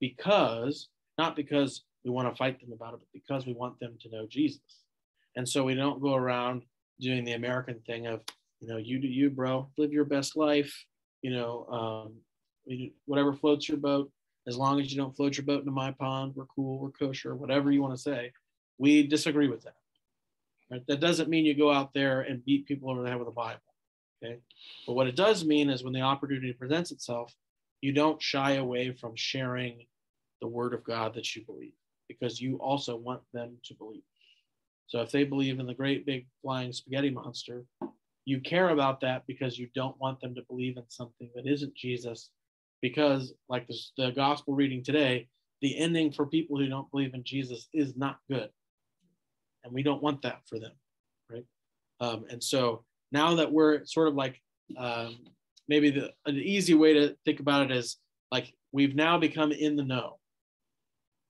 [0.00, 3.96] because, not because we want to fight them about it, but because we want them
[4.02, 4.60] to know Jesus.
[5.36, 6.62] And so we don't go around
[7.00, 8.20] doing the American thing of,
[8.60, 10.84] you know, you do you, bro, live your best life,
[11.22, 14.10] you know, um, whatever floats your boat.
[14.46, 17.36] As long as you don't float your boat into my pond, we're cool, we're kosher,
[17.36, 18.32] whatever you want to say.
[18.78, 19.76] We disagree with that.
[20.70, 20.86] Right?
[20.88, 23.32] That doesn't mean you go out there and beat people over the head with a
[23.32, 23.60] Bible.
[24.22, 24.38] Okay.
[24.86, 27.34] But what it does mean is when the opportunity presents itself,
[27.80, 29.84] you don't shy away from sharing
[30.40, 31.74] the word of God that you believe
[32.08, 34.02] because you also want them to believe.
[34.86, 37.64] So if they believe in the great big flying spaghetti monster,
[38.24, 41.74] you care about that because you don't want them to believe in something that isn't
[41.74, 42.30] Jesus.
[42.82, 43.66] Because, like
[43.96, 45.28] the gospel reading today,
[45.62, 48.50] the ending for people who don't believe in Jesus is not good.
[49.64, 50.72] And we don't want that for them,
[51.30, 51.44] right?
[52.00, 54.42] Um, and so now that we're sort of like
[54.76, 55.18] um,
[55.68, 57.96] maybe the an easy way to think about it is
[58.32, 60.18] like we've now become in the know.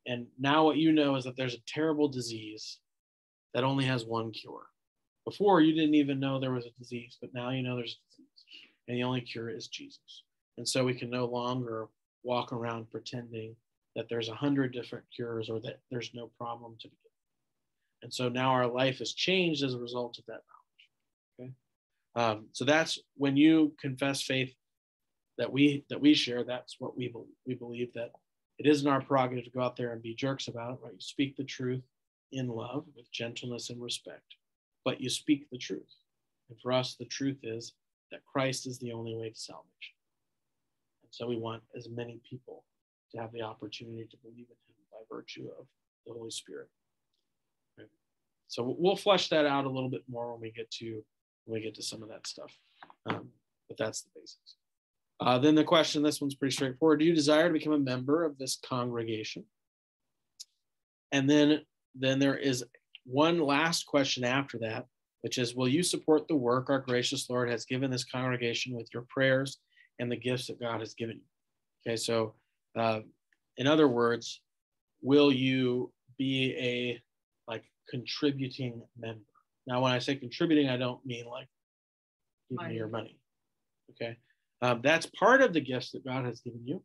[0.07, 2.79] And now what you know is that there's a terrible disease
[3.55, 4.67] that only has one cure.
[5.25, 8.11] Before you didn't even know there was a disease, but now you know there's a
[8.11, 8.45] disease.
[8.89, 10.25] And the only cure is Jesus.
[10.59, 11.89] And so we can no longer
[12.23, 13.57] walk around pretending
[13.97, 16.99] that there's a hundred different cures or that there's no problem to begin.
[18.03, 20.43] And so now our life has changed as a result of that
[21.39, 21.53] knowledge.
[21.53, 21.53] Okay.
[22.17, 24.55] Um, so that's when you confess faith
[25.39, 26.45] that we that we share.
[26.45, 27.35] That's what we believe.
[27.47, 28.13] We believe that
[28.59, 30.79] it isn't our prerogative to go out there and be jerks about it.
[30.83, 30.93] Right?
[30.95, 31.83] You speak the truth
[32.33, 34.37] in love with gentleness and respect,
[34.85, 35.95] but you speak the truth.
[36.49, 37.75] And for us, the truth is
[38.11, 39.95] that Christ is the only way to salvation.
[41.13, 42.65] So we want as many people
[43.13, 45.67] to have the opportunity to believe in Him by virtue of
[46.07, 46.69] the Holy Spirit.
[47.79, 47.87] Right?
[48.49, 51.05] So we'll flesh that out a little bit more when we get to
[51.45, 52.57] when we get to some of that stuff.
[53.07, 53.29] Um,
[53.69, 54.57] but that's the basics.
[55.21, 57.01] Uh, then the question, this one's pretty straightforward.
[57.01, 59.45] Do you desire to become a member of this congregation?
[61.11, 61.61] And then,
[61.95, 62.65] then there is
[63.05, 64.87] one last question after that,
[65.21, 68.89] which is, will you support the work our gracious Lord has given this congregation with
[68.95, 69.59] your prayers
[69.99, 71.91] and the gifts that God has given you?
[71.91, 72.35] Okay, so
[72.79, 73.01] uh,
[73.57, 74.41] in other words,
[75.03, 77.03] will you be a
[77.51, 79.21] like contributing member?
[79.67, 81.49] Now, when I say contributing, I don't mean like
[82.51, 83.19] giving me your money.
[83.91, 84.17] Okay.
[84.61, 86.83] Um, that's part of the gifts that God has given you.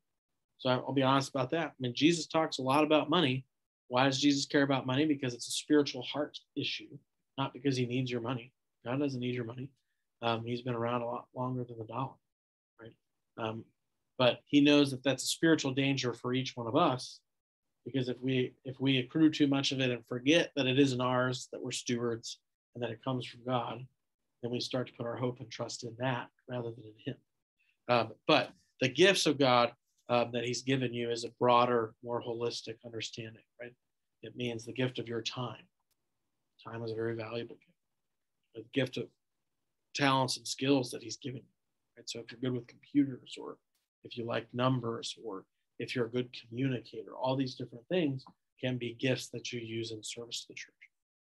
[0.57, 1.67] So I'll be honest about that.
[1.67, 3.45] I mean, Jesus talks a lot about money.
[3.87, 5.05] Why does Jesus care about money?
[5.05, 6.89] Because it's a spiritual heart issue,
[7.37, 8.51] not because he needs your money.
[8.83, 9.69] God doesn't need your money.
[10.21, 12.15] Um, he's been around a lot longer than the dollar?
[13.37, 13.63] Um,
[14.17, 17.19] but he knows that that's a spiritual danger for each one of us,
[17.85, 21.01] because if we if we accrue too much of it and forget that it isn't
[21.01, 22.39] ours, that we're stewards,
[22.73, 23.85] and that it comes from God,
[24.41, 27.17] then we start to put our hope and trust in that rather than in Him.
[27.89, 29.71] Um, but the gifts of God
[30.09, 33.73] um, that He's given you is a broader, more holistic understanding, right?
[34.23, 35.63] It means the gift of your time.
[36.63, 37.71] Time is a very valuable gift.
[38.55, 39.07] The gift of
[39.95, 41.56] talents and skills that He's given you.
[41.97, 42.09] Right?
[42.09, 43.57] So if you're good with computers, or
[44.03, 45.45] if you like numbers, or
[45.79, 48.23] if you're a good communicator, all these different things
[48.61, 50.73] can be gifts that you use in service to the church.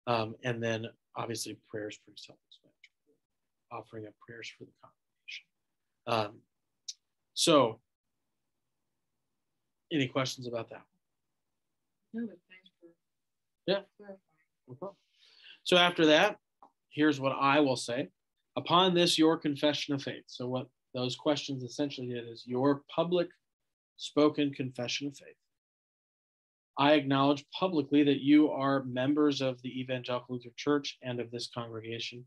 [0.07, 0.87] Um, and then
[1.17, 3.17] obviously prayer is pretty self-explanatory,
[3.73, 6.35] offering up prayers for the congregation.
[6.37, 6.41] Um,
[7.35, 7.81] so,
[9.93, 10.83] any questions about that?
[12.13, 12.89] No, but thanks for
[13.67, 14.87] Yeah.
[15.65, 16.39] So after that,
[16.91, 18.09] here's what I will say.
[18.57, 20.25] Upon this, your confession of faith.
[20.27, 23.29] So what those questions essentially did is your public
[23.99, 25.37] spoken confession of faith.
[26.79, 31.49] I acknowledge publicly that you are members of the Evangelical Lutheran Church and of this
[31.55, 32.25] congregation.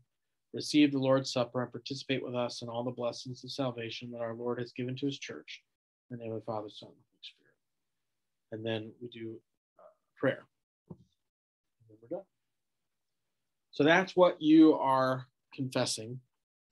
[0.52, 4.20] Receive the Lord's Supper and participate with us in all the blessings of salvation that
[4.20, 5.62] our Lord has given to his church.
[6.10, 7.54] In the name of the Father, Son, and Holy Spirit.
[8.52, 9.36] And then we do
[9.78, 9.82] uh,
[10.16, 10.46] prayer.
[10.90, 10.98] And
[11.88, 12.26] then we're done.
[13.70, 16.20] So that's what you are confessing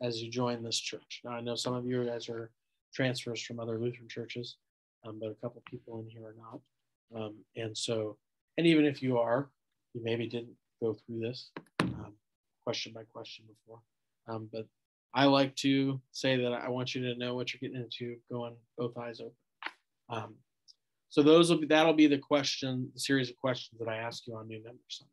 [0.02, 1.22] as you join this church.
[1.24, 2.50] Now, I know some of you guys are
[2.94, 4.56] transfers from other Lutheran churches,
[5.06, 6.60] um, but a couple people in here are not.
[7.20, 8.16] Um, and so,
[8.56, 9.50] and even if you are,
[9.94, 11.50] you maybe didn't go through this
[11.80, 12.12] um,
[12.64, 13.80] question by question before.
[14.28, 14.66] Um, but
[15.14, 18.54] I like to say that I want you to know what you're getting into, going
[18.76, 19.32] both eyes open.
[20.10, 20.34] Um,
[21.10, 24.26] so those will be that'll be the question, the series of questions that I ask
[24.26, 25.10] you on New Member Sunday.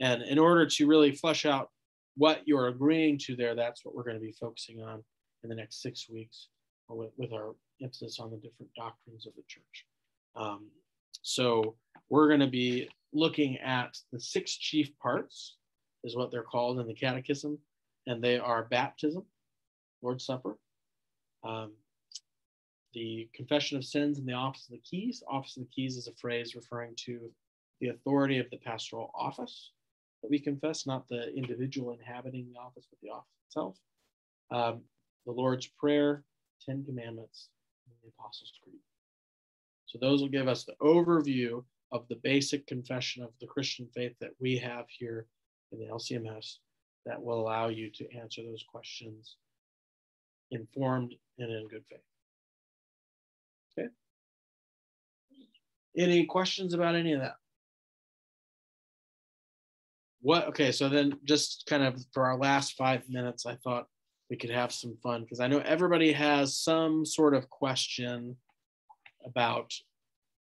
[0.00, 1.70] And in order to really flesh out
[2.16, 5.02] what you're agreeing to there, that's what we're going to be focusing on
[5.42, 6.48] in the next six weeks
[6.88, 9.86] with, with our emphasis on the different doctrines of the church.
[10.36, 10.68] Um,
[11.22, 11.76] so
[12.08, 15.56] we're going to be looking at the six chief parts,
[16.04, 17.58] is what they're called in the Catechism,
[18.06, 19.24] and they are baptism,
[20.02, 20.58] Lord's Supper,
[21.44, 21.72] um,
[22.92, 25.22] the confession of sins, and the office of the keys.
[25.28, 27.30] Office of the keys is a phrase referring to
[27.80, 29.70] the authority of the pastoral office
[30.22, 33.76] that we confess, not the individual inhabiting the office, but the office itself.
[34.50, 34.82] Um,
[35.26, 36.24] the Lord's Prayer,
[36.64, 37.48] Ten Commandments,
[37.86, 38.80] and the Apostles' Creed.
[39.86, 44.14] So those will give us the overview of the basic confession of the Christian faith
[44.20, 45.26] that we have here
[45.72, 46.58] in the LCMS
[47.04, 49.36] that will allow you to answer those questions
[50.50, 51.98] informed and in good faith.
[53.78, 53.88] Okay.
[55.96, 57.36] Any questions about any of that?
[60.22, 63.86] What, okay, so then just kind of for our last five minutes, I thought
[64.30, 68.36] we could have some fun because I know everybody has some sort of question
[69.26, 69.72] about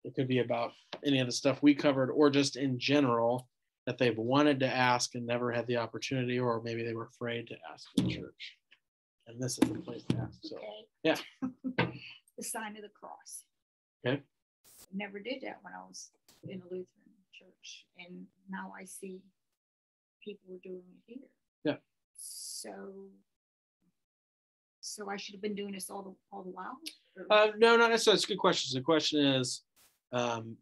[0.04, 0.72] it could be about
[1.04, 3.48] any of the stuff we covered or just in general
[3.86, 7.46] that they've wanted to ask and never had the opportunity, or maybe they were afraid
[7.48, 8.56] to ask in church.
[9.26, 10.38] And this is the place to ask.
[10.42, 10.84] So, Okay.
[11.04, 11.16] yeah.
[12.36, 13.44] The sign of the cross.
[14.06, 14.20] Okay.
[14.92, 16.10] Never did that when I was
[16.44, 16.86] in a Lutheran
[17.32, 19.20] church, and now I see
[20.26, 21.28] people were doing it here.
[21.64, 21.76] Yeah.
[22.12, 22.72] So,
[24.80, 26.76] so I should have been doing this all the, all the while?
[27.30, 28.16] Uh, no, not necessarily.
[28.16, 28.78] It's a good question.
[28.78, 29.62] The question is,
[30.12, 30.56] um,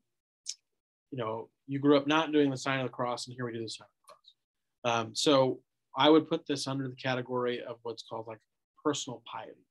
[1.11, 3.53] you know, you grew up not doing the sign of the cross, and here we
[3.53, 5.07] do the sign of the cross.
[5.07, 5.61] Um, so
[5.97, 8.41] I would put this under the category of what's called like
[8.85, 9.65] personal piety.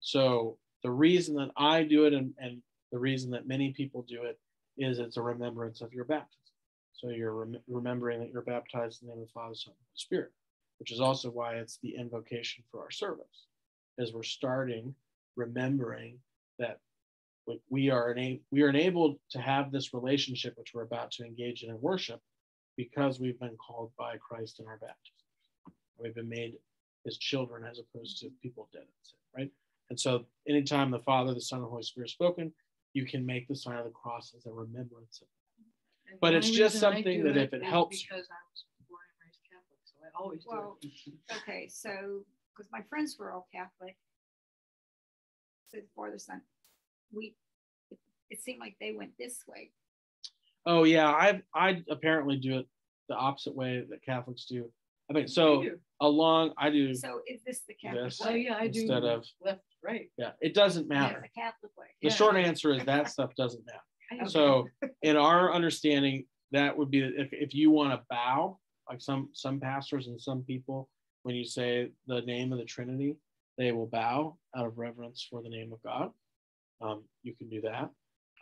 [0.00, 2.60] So the reason that I do it and, and
[2.90, 4.38] the reason that many people do it
[4.76, 6.41] is it's a remembrance of your baptism.
[6.92, 9.78] So you're rem- remembering that you're baptized in the name of the Father, Son, and
[9.80, 10.32] Holy Spirit,
[10.78, 13.46] which is also why it's the invocation for our service,
[13.98, 14.94] as we're starting
[15.36, 16.18] remembering
[16.58, 16.78] that
[17.68, 21.64] we are ena- we are enabled to have this relationship which we're about to engage
[21.64, 22.20] in in worship
[22.76, 25.74] because we've been called by Christ in our baptism.
[25.98, 26.58] We've been made
[27.04, 28.84] his children as opposed to people dead
[29.36, 29.50] right?
[29.90, 32.52] And so anytime the Father, the Son, and the Holy Spirit are spoken,
[32.94, 35.28] you can make the sign of the cross as a remembrance of
[36.12, 39.00] And But it's just something do that if it helps you- Because I was born
[39.08, 41.14] and raised Catholic, so I always Well, it.
[41.38, 43.96] okay, so, because my friends were all Catholic.
[45.68, 46.42] So the farther son,
[47.12, 47.34] we,
[47.90, 47.98] it,
[48.28, 49.72] it seemed like they went this way.
[50.66, 52.68] Oh yeah, I I apparently do it
[53.08, 54.70] the opposite way that Catholics do.
[55.10, 55.80] I mean, so You do.
[56.00, 58.20] along I do So is this the Catholic Yes.
[58.22, 58.80] Oh, yeah, I do.
[58.80, 60.12] instead of- Left, right.
[60.18, 61.20] yeah, it doesn't Yeah, matter.
[61.22, 61.86] The Catholic way.
[62.02, 62.14] The Yeah.
[62.14, 63.80] short answer is that stuff doesn't matter.
[64.26, 64.68] So
[65.02, 68.58] in our understanding, that would be if, if you want to bow,
[68.88, 70.88] like some some pastors and some people,
[71.22, 73.16] when you say the name of the Trinity,
[73.58, 76.10] they will bow out of reverence for the name of God.
[76.80, 77.90] Um, you can do that.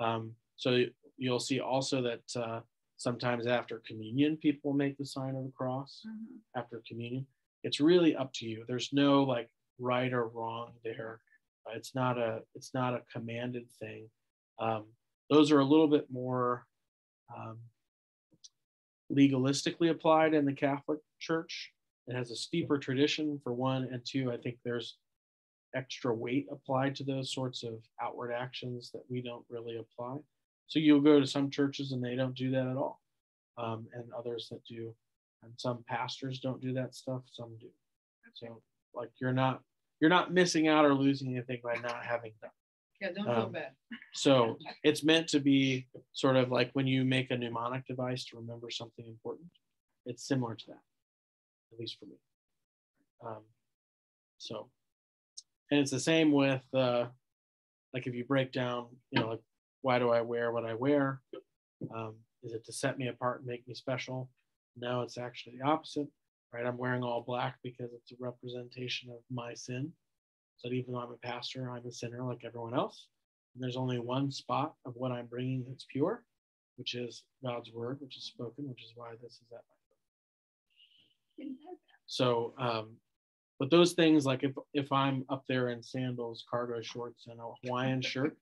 [0.03, 0.85] Um, so
[1.18, 2.61] you'll see also that uh,
[2.97, 6.39] sometimes after communion, people make the sign of the cross Mhm.
[6.57, 7.27] after communion.
[7.62, 8.64] It's really up to you.
[8.66, 11.21] There's no like right or wrong there.
[11.66, 14.09] Uh, It's not a it's not a commanded thing.
[14.59, 14.87] Um,
[15.31, 16.66] those are a little bit more
[17.35, 17.59] um,
[19.11, 21.72] legalistically applied in the Catholic Church.
[22.09, 24.97] It has a steeper tradition for one, and two, I think there's
[25.74, 30.16] extra weight applied to those sorts of outward actions that we don't really apply.
[30.66, 33.01] So you'll go to some churches and they don't do that at all,
[33.57, 34.93] um, and others that do,
[35.45, 37.22] and some pastors don't do that stuff.
[37.33, 37.68] Some do.
[38.35, 38.61] So
[38.95, 39.61] like you're not
[40.01, 42.51] you're not missing out or losing anything by not having done.
[43.01, 43.70] Yeah, don't feel um, bad.
[44.12, 48.36] So it's meant to be sort of like when you make a mnemonic device to
[48.36, 49.48] remember something important.
[50.05, 50.82] It's similar to that,
[51.72, 52.16] at least for me.
[53.24, 53.42] Um,
[54.38, 54.68] so,
[55.70, 57.07] and it's the same with uh,
[57.94, 59.40] like if you break down, you know, like
[59.82, 61.20] why do I wear what I wear?
[61.94, 64.28] Um, is it to set me apart and make me special?
[64.76, 66.09] No, it's actually the opposite,
[66.53, 66.66] right?
[66.66, 69.92] I'm wearing all black because it's a representation of my sin.
[70.62, 73.06] That even though I'm a pastor, I'm a sinner like everyone else.
[73.54, 76.24] And there's only one spot of what I'm bringing that's pure,
[76.76, 79.64] which is God's word, which is spoken, which is why this is at
[81.38, 81.78] my foot.
[82.06, 82.96] So, um,
[83.58, 87.44] but those things like if if I'm up there in sandals, cargo shorts, and a
[87.62, 88.36] Hawaiian shirt,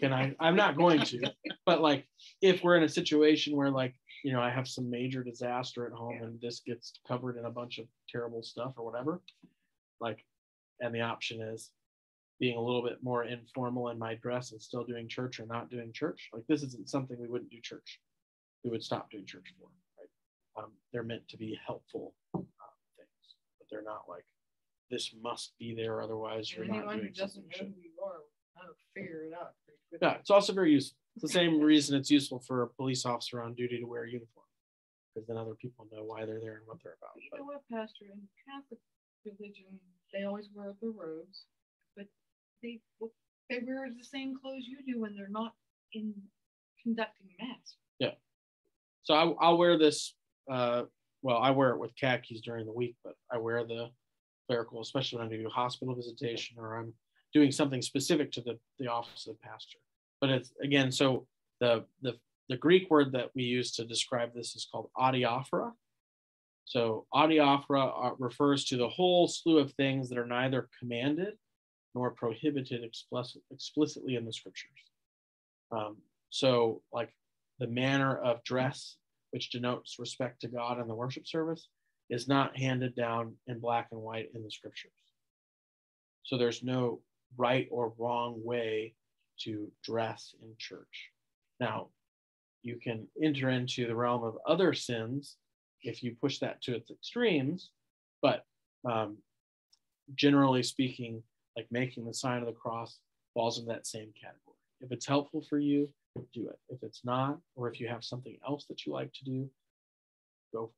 [0.00, 0.34] can I?
[0.40, 1.32] I'm not going to.
[1.66, 2.06] But like,
[2.40, 5.92] if we're in a situation where like you know I have some major disaster at
[5.92, 9.20] home and this gets covered in a bunch of terrible stuff or whatever,
[10.00, 10.24] like,
[10.80, 11.70] and the option is
[12.40, 15.70] being a little bit more informal in my dress and still doing church or not
[15.70, 16.28] doing church.
[16.32, 18.00] Like this isn't something we wouldn't do church.
[18.64, 19.68] We would stop doing church for.
[19.98, 20.64] Right?
[20.64, 22.46] Um, they're meant to be helpful um,
[22.96, 24.24] things, but they're not like
[24.90, 27.92] this must be there otherwise you're And not anyone who doing doesn't know who you
[28.04, 28.20] are,
[28.66, 29.54] will figure it out.
[30.00, 30.96] Yeah, it's also very useful.
[31.16, 34.10] It's the same reason it's useful for a police officer on duty to wear a
[34.10, 34.46] uniform,
[35.14, 37.10] because then other people know why they're there and what they're about.
[37.16, 38.04] You But know what, Pastor?
[38.04, 38.80] In Catholic
[39.24, 39.80] religion,
[40.12, 41.44] they always wear the robes,
[41.96, 42.06] but
[42.62, 42.80] they
[43.50, 45.54] they wear the same clothes you do when they're not
[45.92, 46.14] in
[46.82, 47.76] conducting mass.
[47.98, 48.12] Yeah.
[49.02, 50.14] So I, I'll wear this.
[50.50, 50.84] Uh,
[51.22, 53.90] well, I wear it with khakis during the week, but I wear the
[54.48, 56.92] clerical, especially when I do hospital visitation or I'm
[57.34, 59.78] doing something specific to the, the office of the pastor.
[60.20, 61.26] But it's again, so
[61.60, 62.14] the, the,
[62.48, 65.72] the Greek word that we use to describe this is called adiaphora.
[66.68, 71.32] So adiaphora refers to the whole slew of things that are neither commanded
[71.94, 74.78] nor prohibited explicitly in the scriptures.
[75.72, 75.96] Um,
[76.28, 77.08] so like
[77.58, 78.96] the manner of dress,
[79.30, 81.68] which denotes respect to God in the worship service,
[82.10, 84.92] is not handed down in black and white in the scriptures.
[86.24, 87.00] So there's no
[87.38, 88.94] right or wrong way
[89.44, 91.12] to dress in church.
[91.60, 91.88] Now,
[92.62, 95.38] you can enter into the realm of other sins
[95.82, 97.70] if you push that to its extremes,
[98.22, 98.44] but
[98.84, 99.18] um,
[100.14, 101.22] generally speaking,
[101.56, 102.98] like making the sign of the cross
[103.34, 104.56] falls in that same category.
[104.80, 105.88] If it's helpful for you,
[106.34, 106.58] do it.
[106.68, 109.48] If it's not, or if you have something else that you like to do,
[110.52, 110.72] go for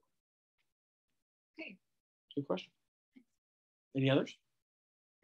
[1.59, 1.62] it.
[1.62, 1.76] Okay.
[2.34, 2.70] Good question.
[3.96, 4.34] Any others?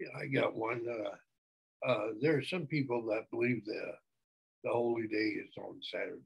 [0.01, 0.85] Yeah, I got one.
[0.89, 3.93] Uh, uh, there are some people that believe the
[4.65, 6.21] the holy day is on Saturday.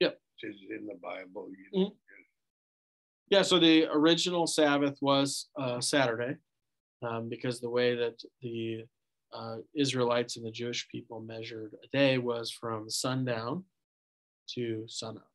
[0.00, 0.18] Yep.
[0.42, 1.48] It is in the Bible.
[1.50, 1.96] You know, Mhm.
[3.30, 6.36] Yeah, so the original Sabbath was uh, Saturday
[7.02, 8.84] um, because the way that the
[9.32, 13.64] uh, Israelites and the Jewish people measured a day was from sundown
[14.54, 15.28] to sunup.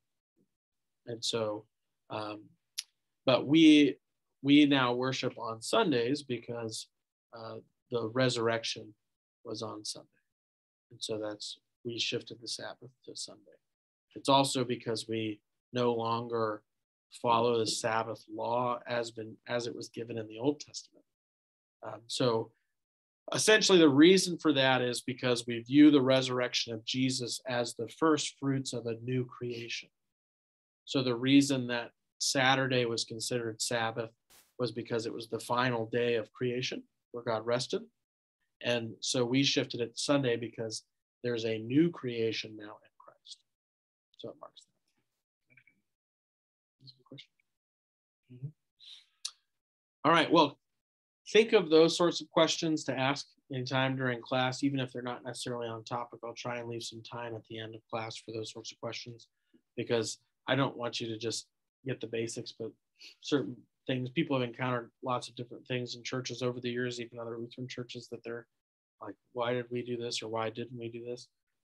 [1.06, 1.64] And so,
[2.10, 2.42] um,
[3.26, 3.96] but we
[4.42, 6.86] we now worship on Sundays because
[7.36, 7.56] uh,
[7.90, 8.94] the resurrection
[9.44, 10.08] was on Sunday,
[10.90, 13.58] and so that's we shifted the Sabbath to Sunday.
[14.14, 15.40] It's also because we
[15.72, 16.62] no longer
[17.22, 21.04] follow the Sabbath law as been as it was given in the Old Testament.
[21.82, 22.50] Um, so
[23.32, 27.88] essentially the reason for that is because we view the resurrection of Jesus as the
[27.98, 29.88] first fruits of a new creation.
[30.84, 34.10] So the reason that Saturday was considered Sabbath
[34.58, 36.82] was because it was the final day of creation
[37.12, 37.82] where God rested.
[38.62, 40.82] And so we shifted it to Sunday because
[41.22, 43.38] there's a new creation now in Christ.
[44.18, 44.74] So it marks that.
[46.80, 47.30] That's a good question.
[48.32, 48.52] Mhm.
[50.04, 50.30] All right.
[50.30, 50.58] Well,
[51.32, 55.24] think of those sorts of questions to ask anytime during class, even if they're not
[55.24, 56.20] necessarily on topic.
[56.24, 58.80] I'll try and leave some time at the end of class for those sorts of
[58.80, 59.28] questions
[59.76, 61.46] because I don't want you to just
[61.86, 62.70] get the basics, but
[63.20, 67.18] certain things people have encountered lots of different things in churches over the years, even
[67.18, 68.46] other Lutheran churches that they're
[69.02, 71.28] like, why did we do this or why didn't we do this?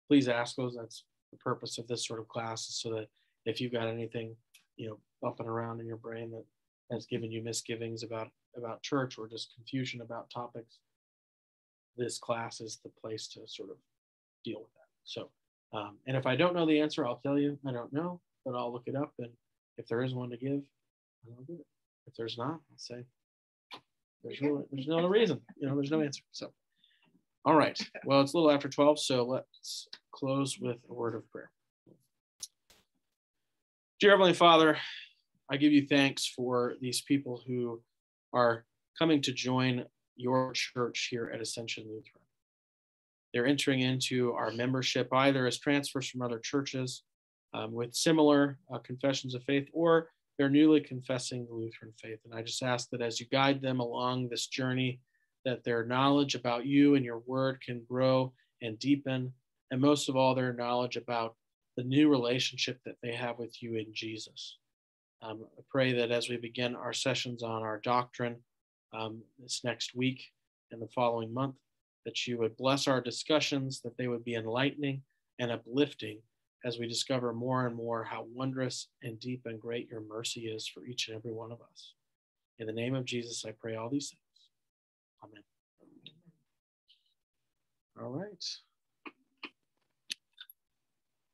[0.07, 0.75] Please ask those.
[0.75, 3.07] That's the purpose of this sort of class is so that
[3.45, 4.35] if you've got anything,
[4.77, 6.45] you know, bumping around in your brain that
[6.91, 10.79] has given you misgivings about about church or just confusion about topics,
[11.97, 13.77] this class is the place to sort of
[14.43, 14.87] deal with that.
[15.03, 15.29] So,
[15.73, 18.55] um, and if I don't know the answer, I'll tell you I don't know, but
[18.55, 19.13] I'll look it up.
[19.19, 19.29] And
[19.77, 20.61] if there is one to give,
[21.29, 21.67] I'll give it.
[22.07, 23.05] If there's not, I'll say
[24.23, 25.41] there's no there's no reason.
[25.57, 26.23] You know, there's no answer.
[26.31, 26.51] So,
[27.45, 27.79] all right.
[28.05, 31.51] Well, it's a little after 12, so let's close with a word of prayer.
[33.99, 34.77] Dear Heavenly Father,
[35.51, 37.81] I give you thanks for these people who
[38.33, 38.65] are
[38.97, 39.85] coming to join
[40.15, 42.23] your church here at Ascension Lutheran.
[43.33, 47.03] They're entering into our membership either as transfers from other churches
[47.53, 52.19] um, with similar uh, confessions of faith or they're newly confessing the Lutheran faith.
[52.25, 55.01] And I just ask that as you guide them along this journey,
[55.45, 59.33] that their knowledge about you and your word can grow and deepen.
[59.71, 61.35] And most of all, their knowledge about
[61.75, 64.57] the new relationship that they have with you in Jesus.
[65.21, 68.37] Um, I pray that as we begin our sessions on our doctrine
[68.93, 70.23] um, this next week
[70.71, 71.55] and the following month,
[72.05, 75.01] that you would bless our discussions, that they would be enlightening
[75.39, 76.19] and uplifting
[76.65, 80.67] as we discover more and more how wondrous and deep and great your mercy is
[80.67, 81.93] for each and every one of us.
[82.57, 84.21] In the name of Jesus, I pray all these things.
[85.23, 85.43] Amen.
[88.01, 88.45] All right.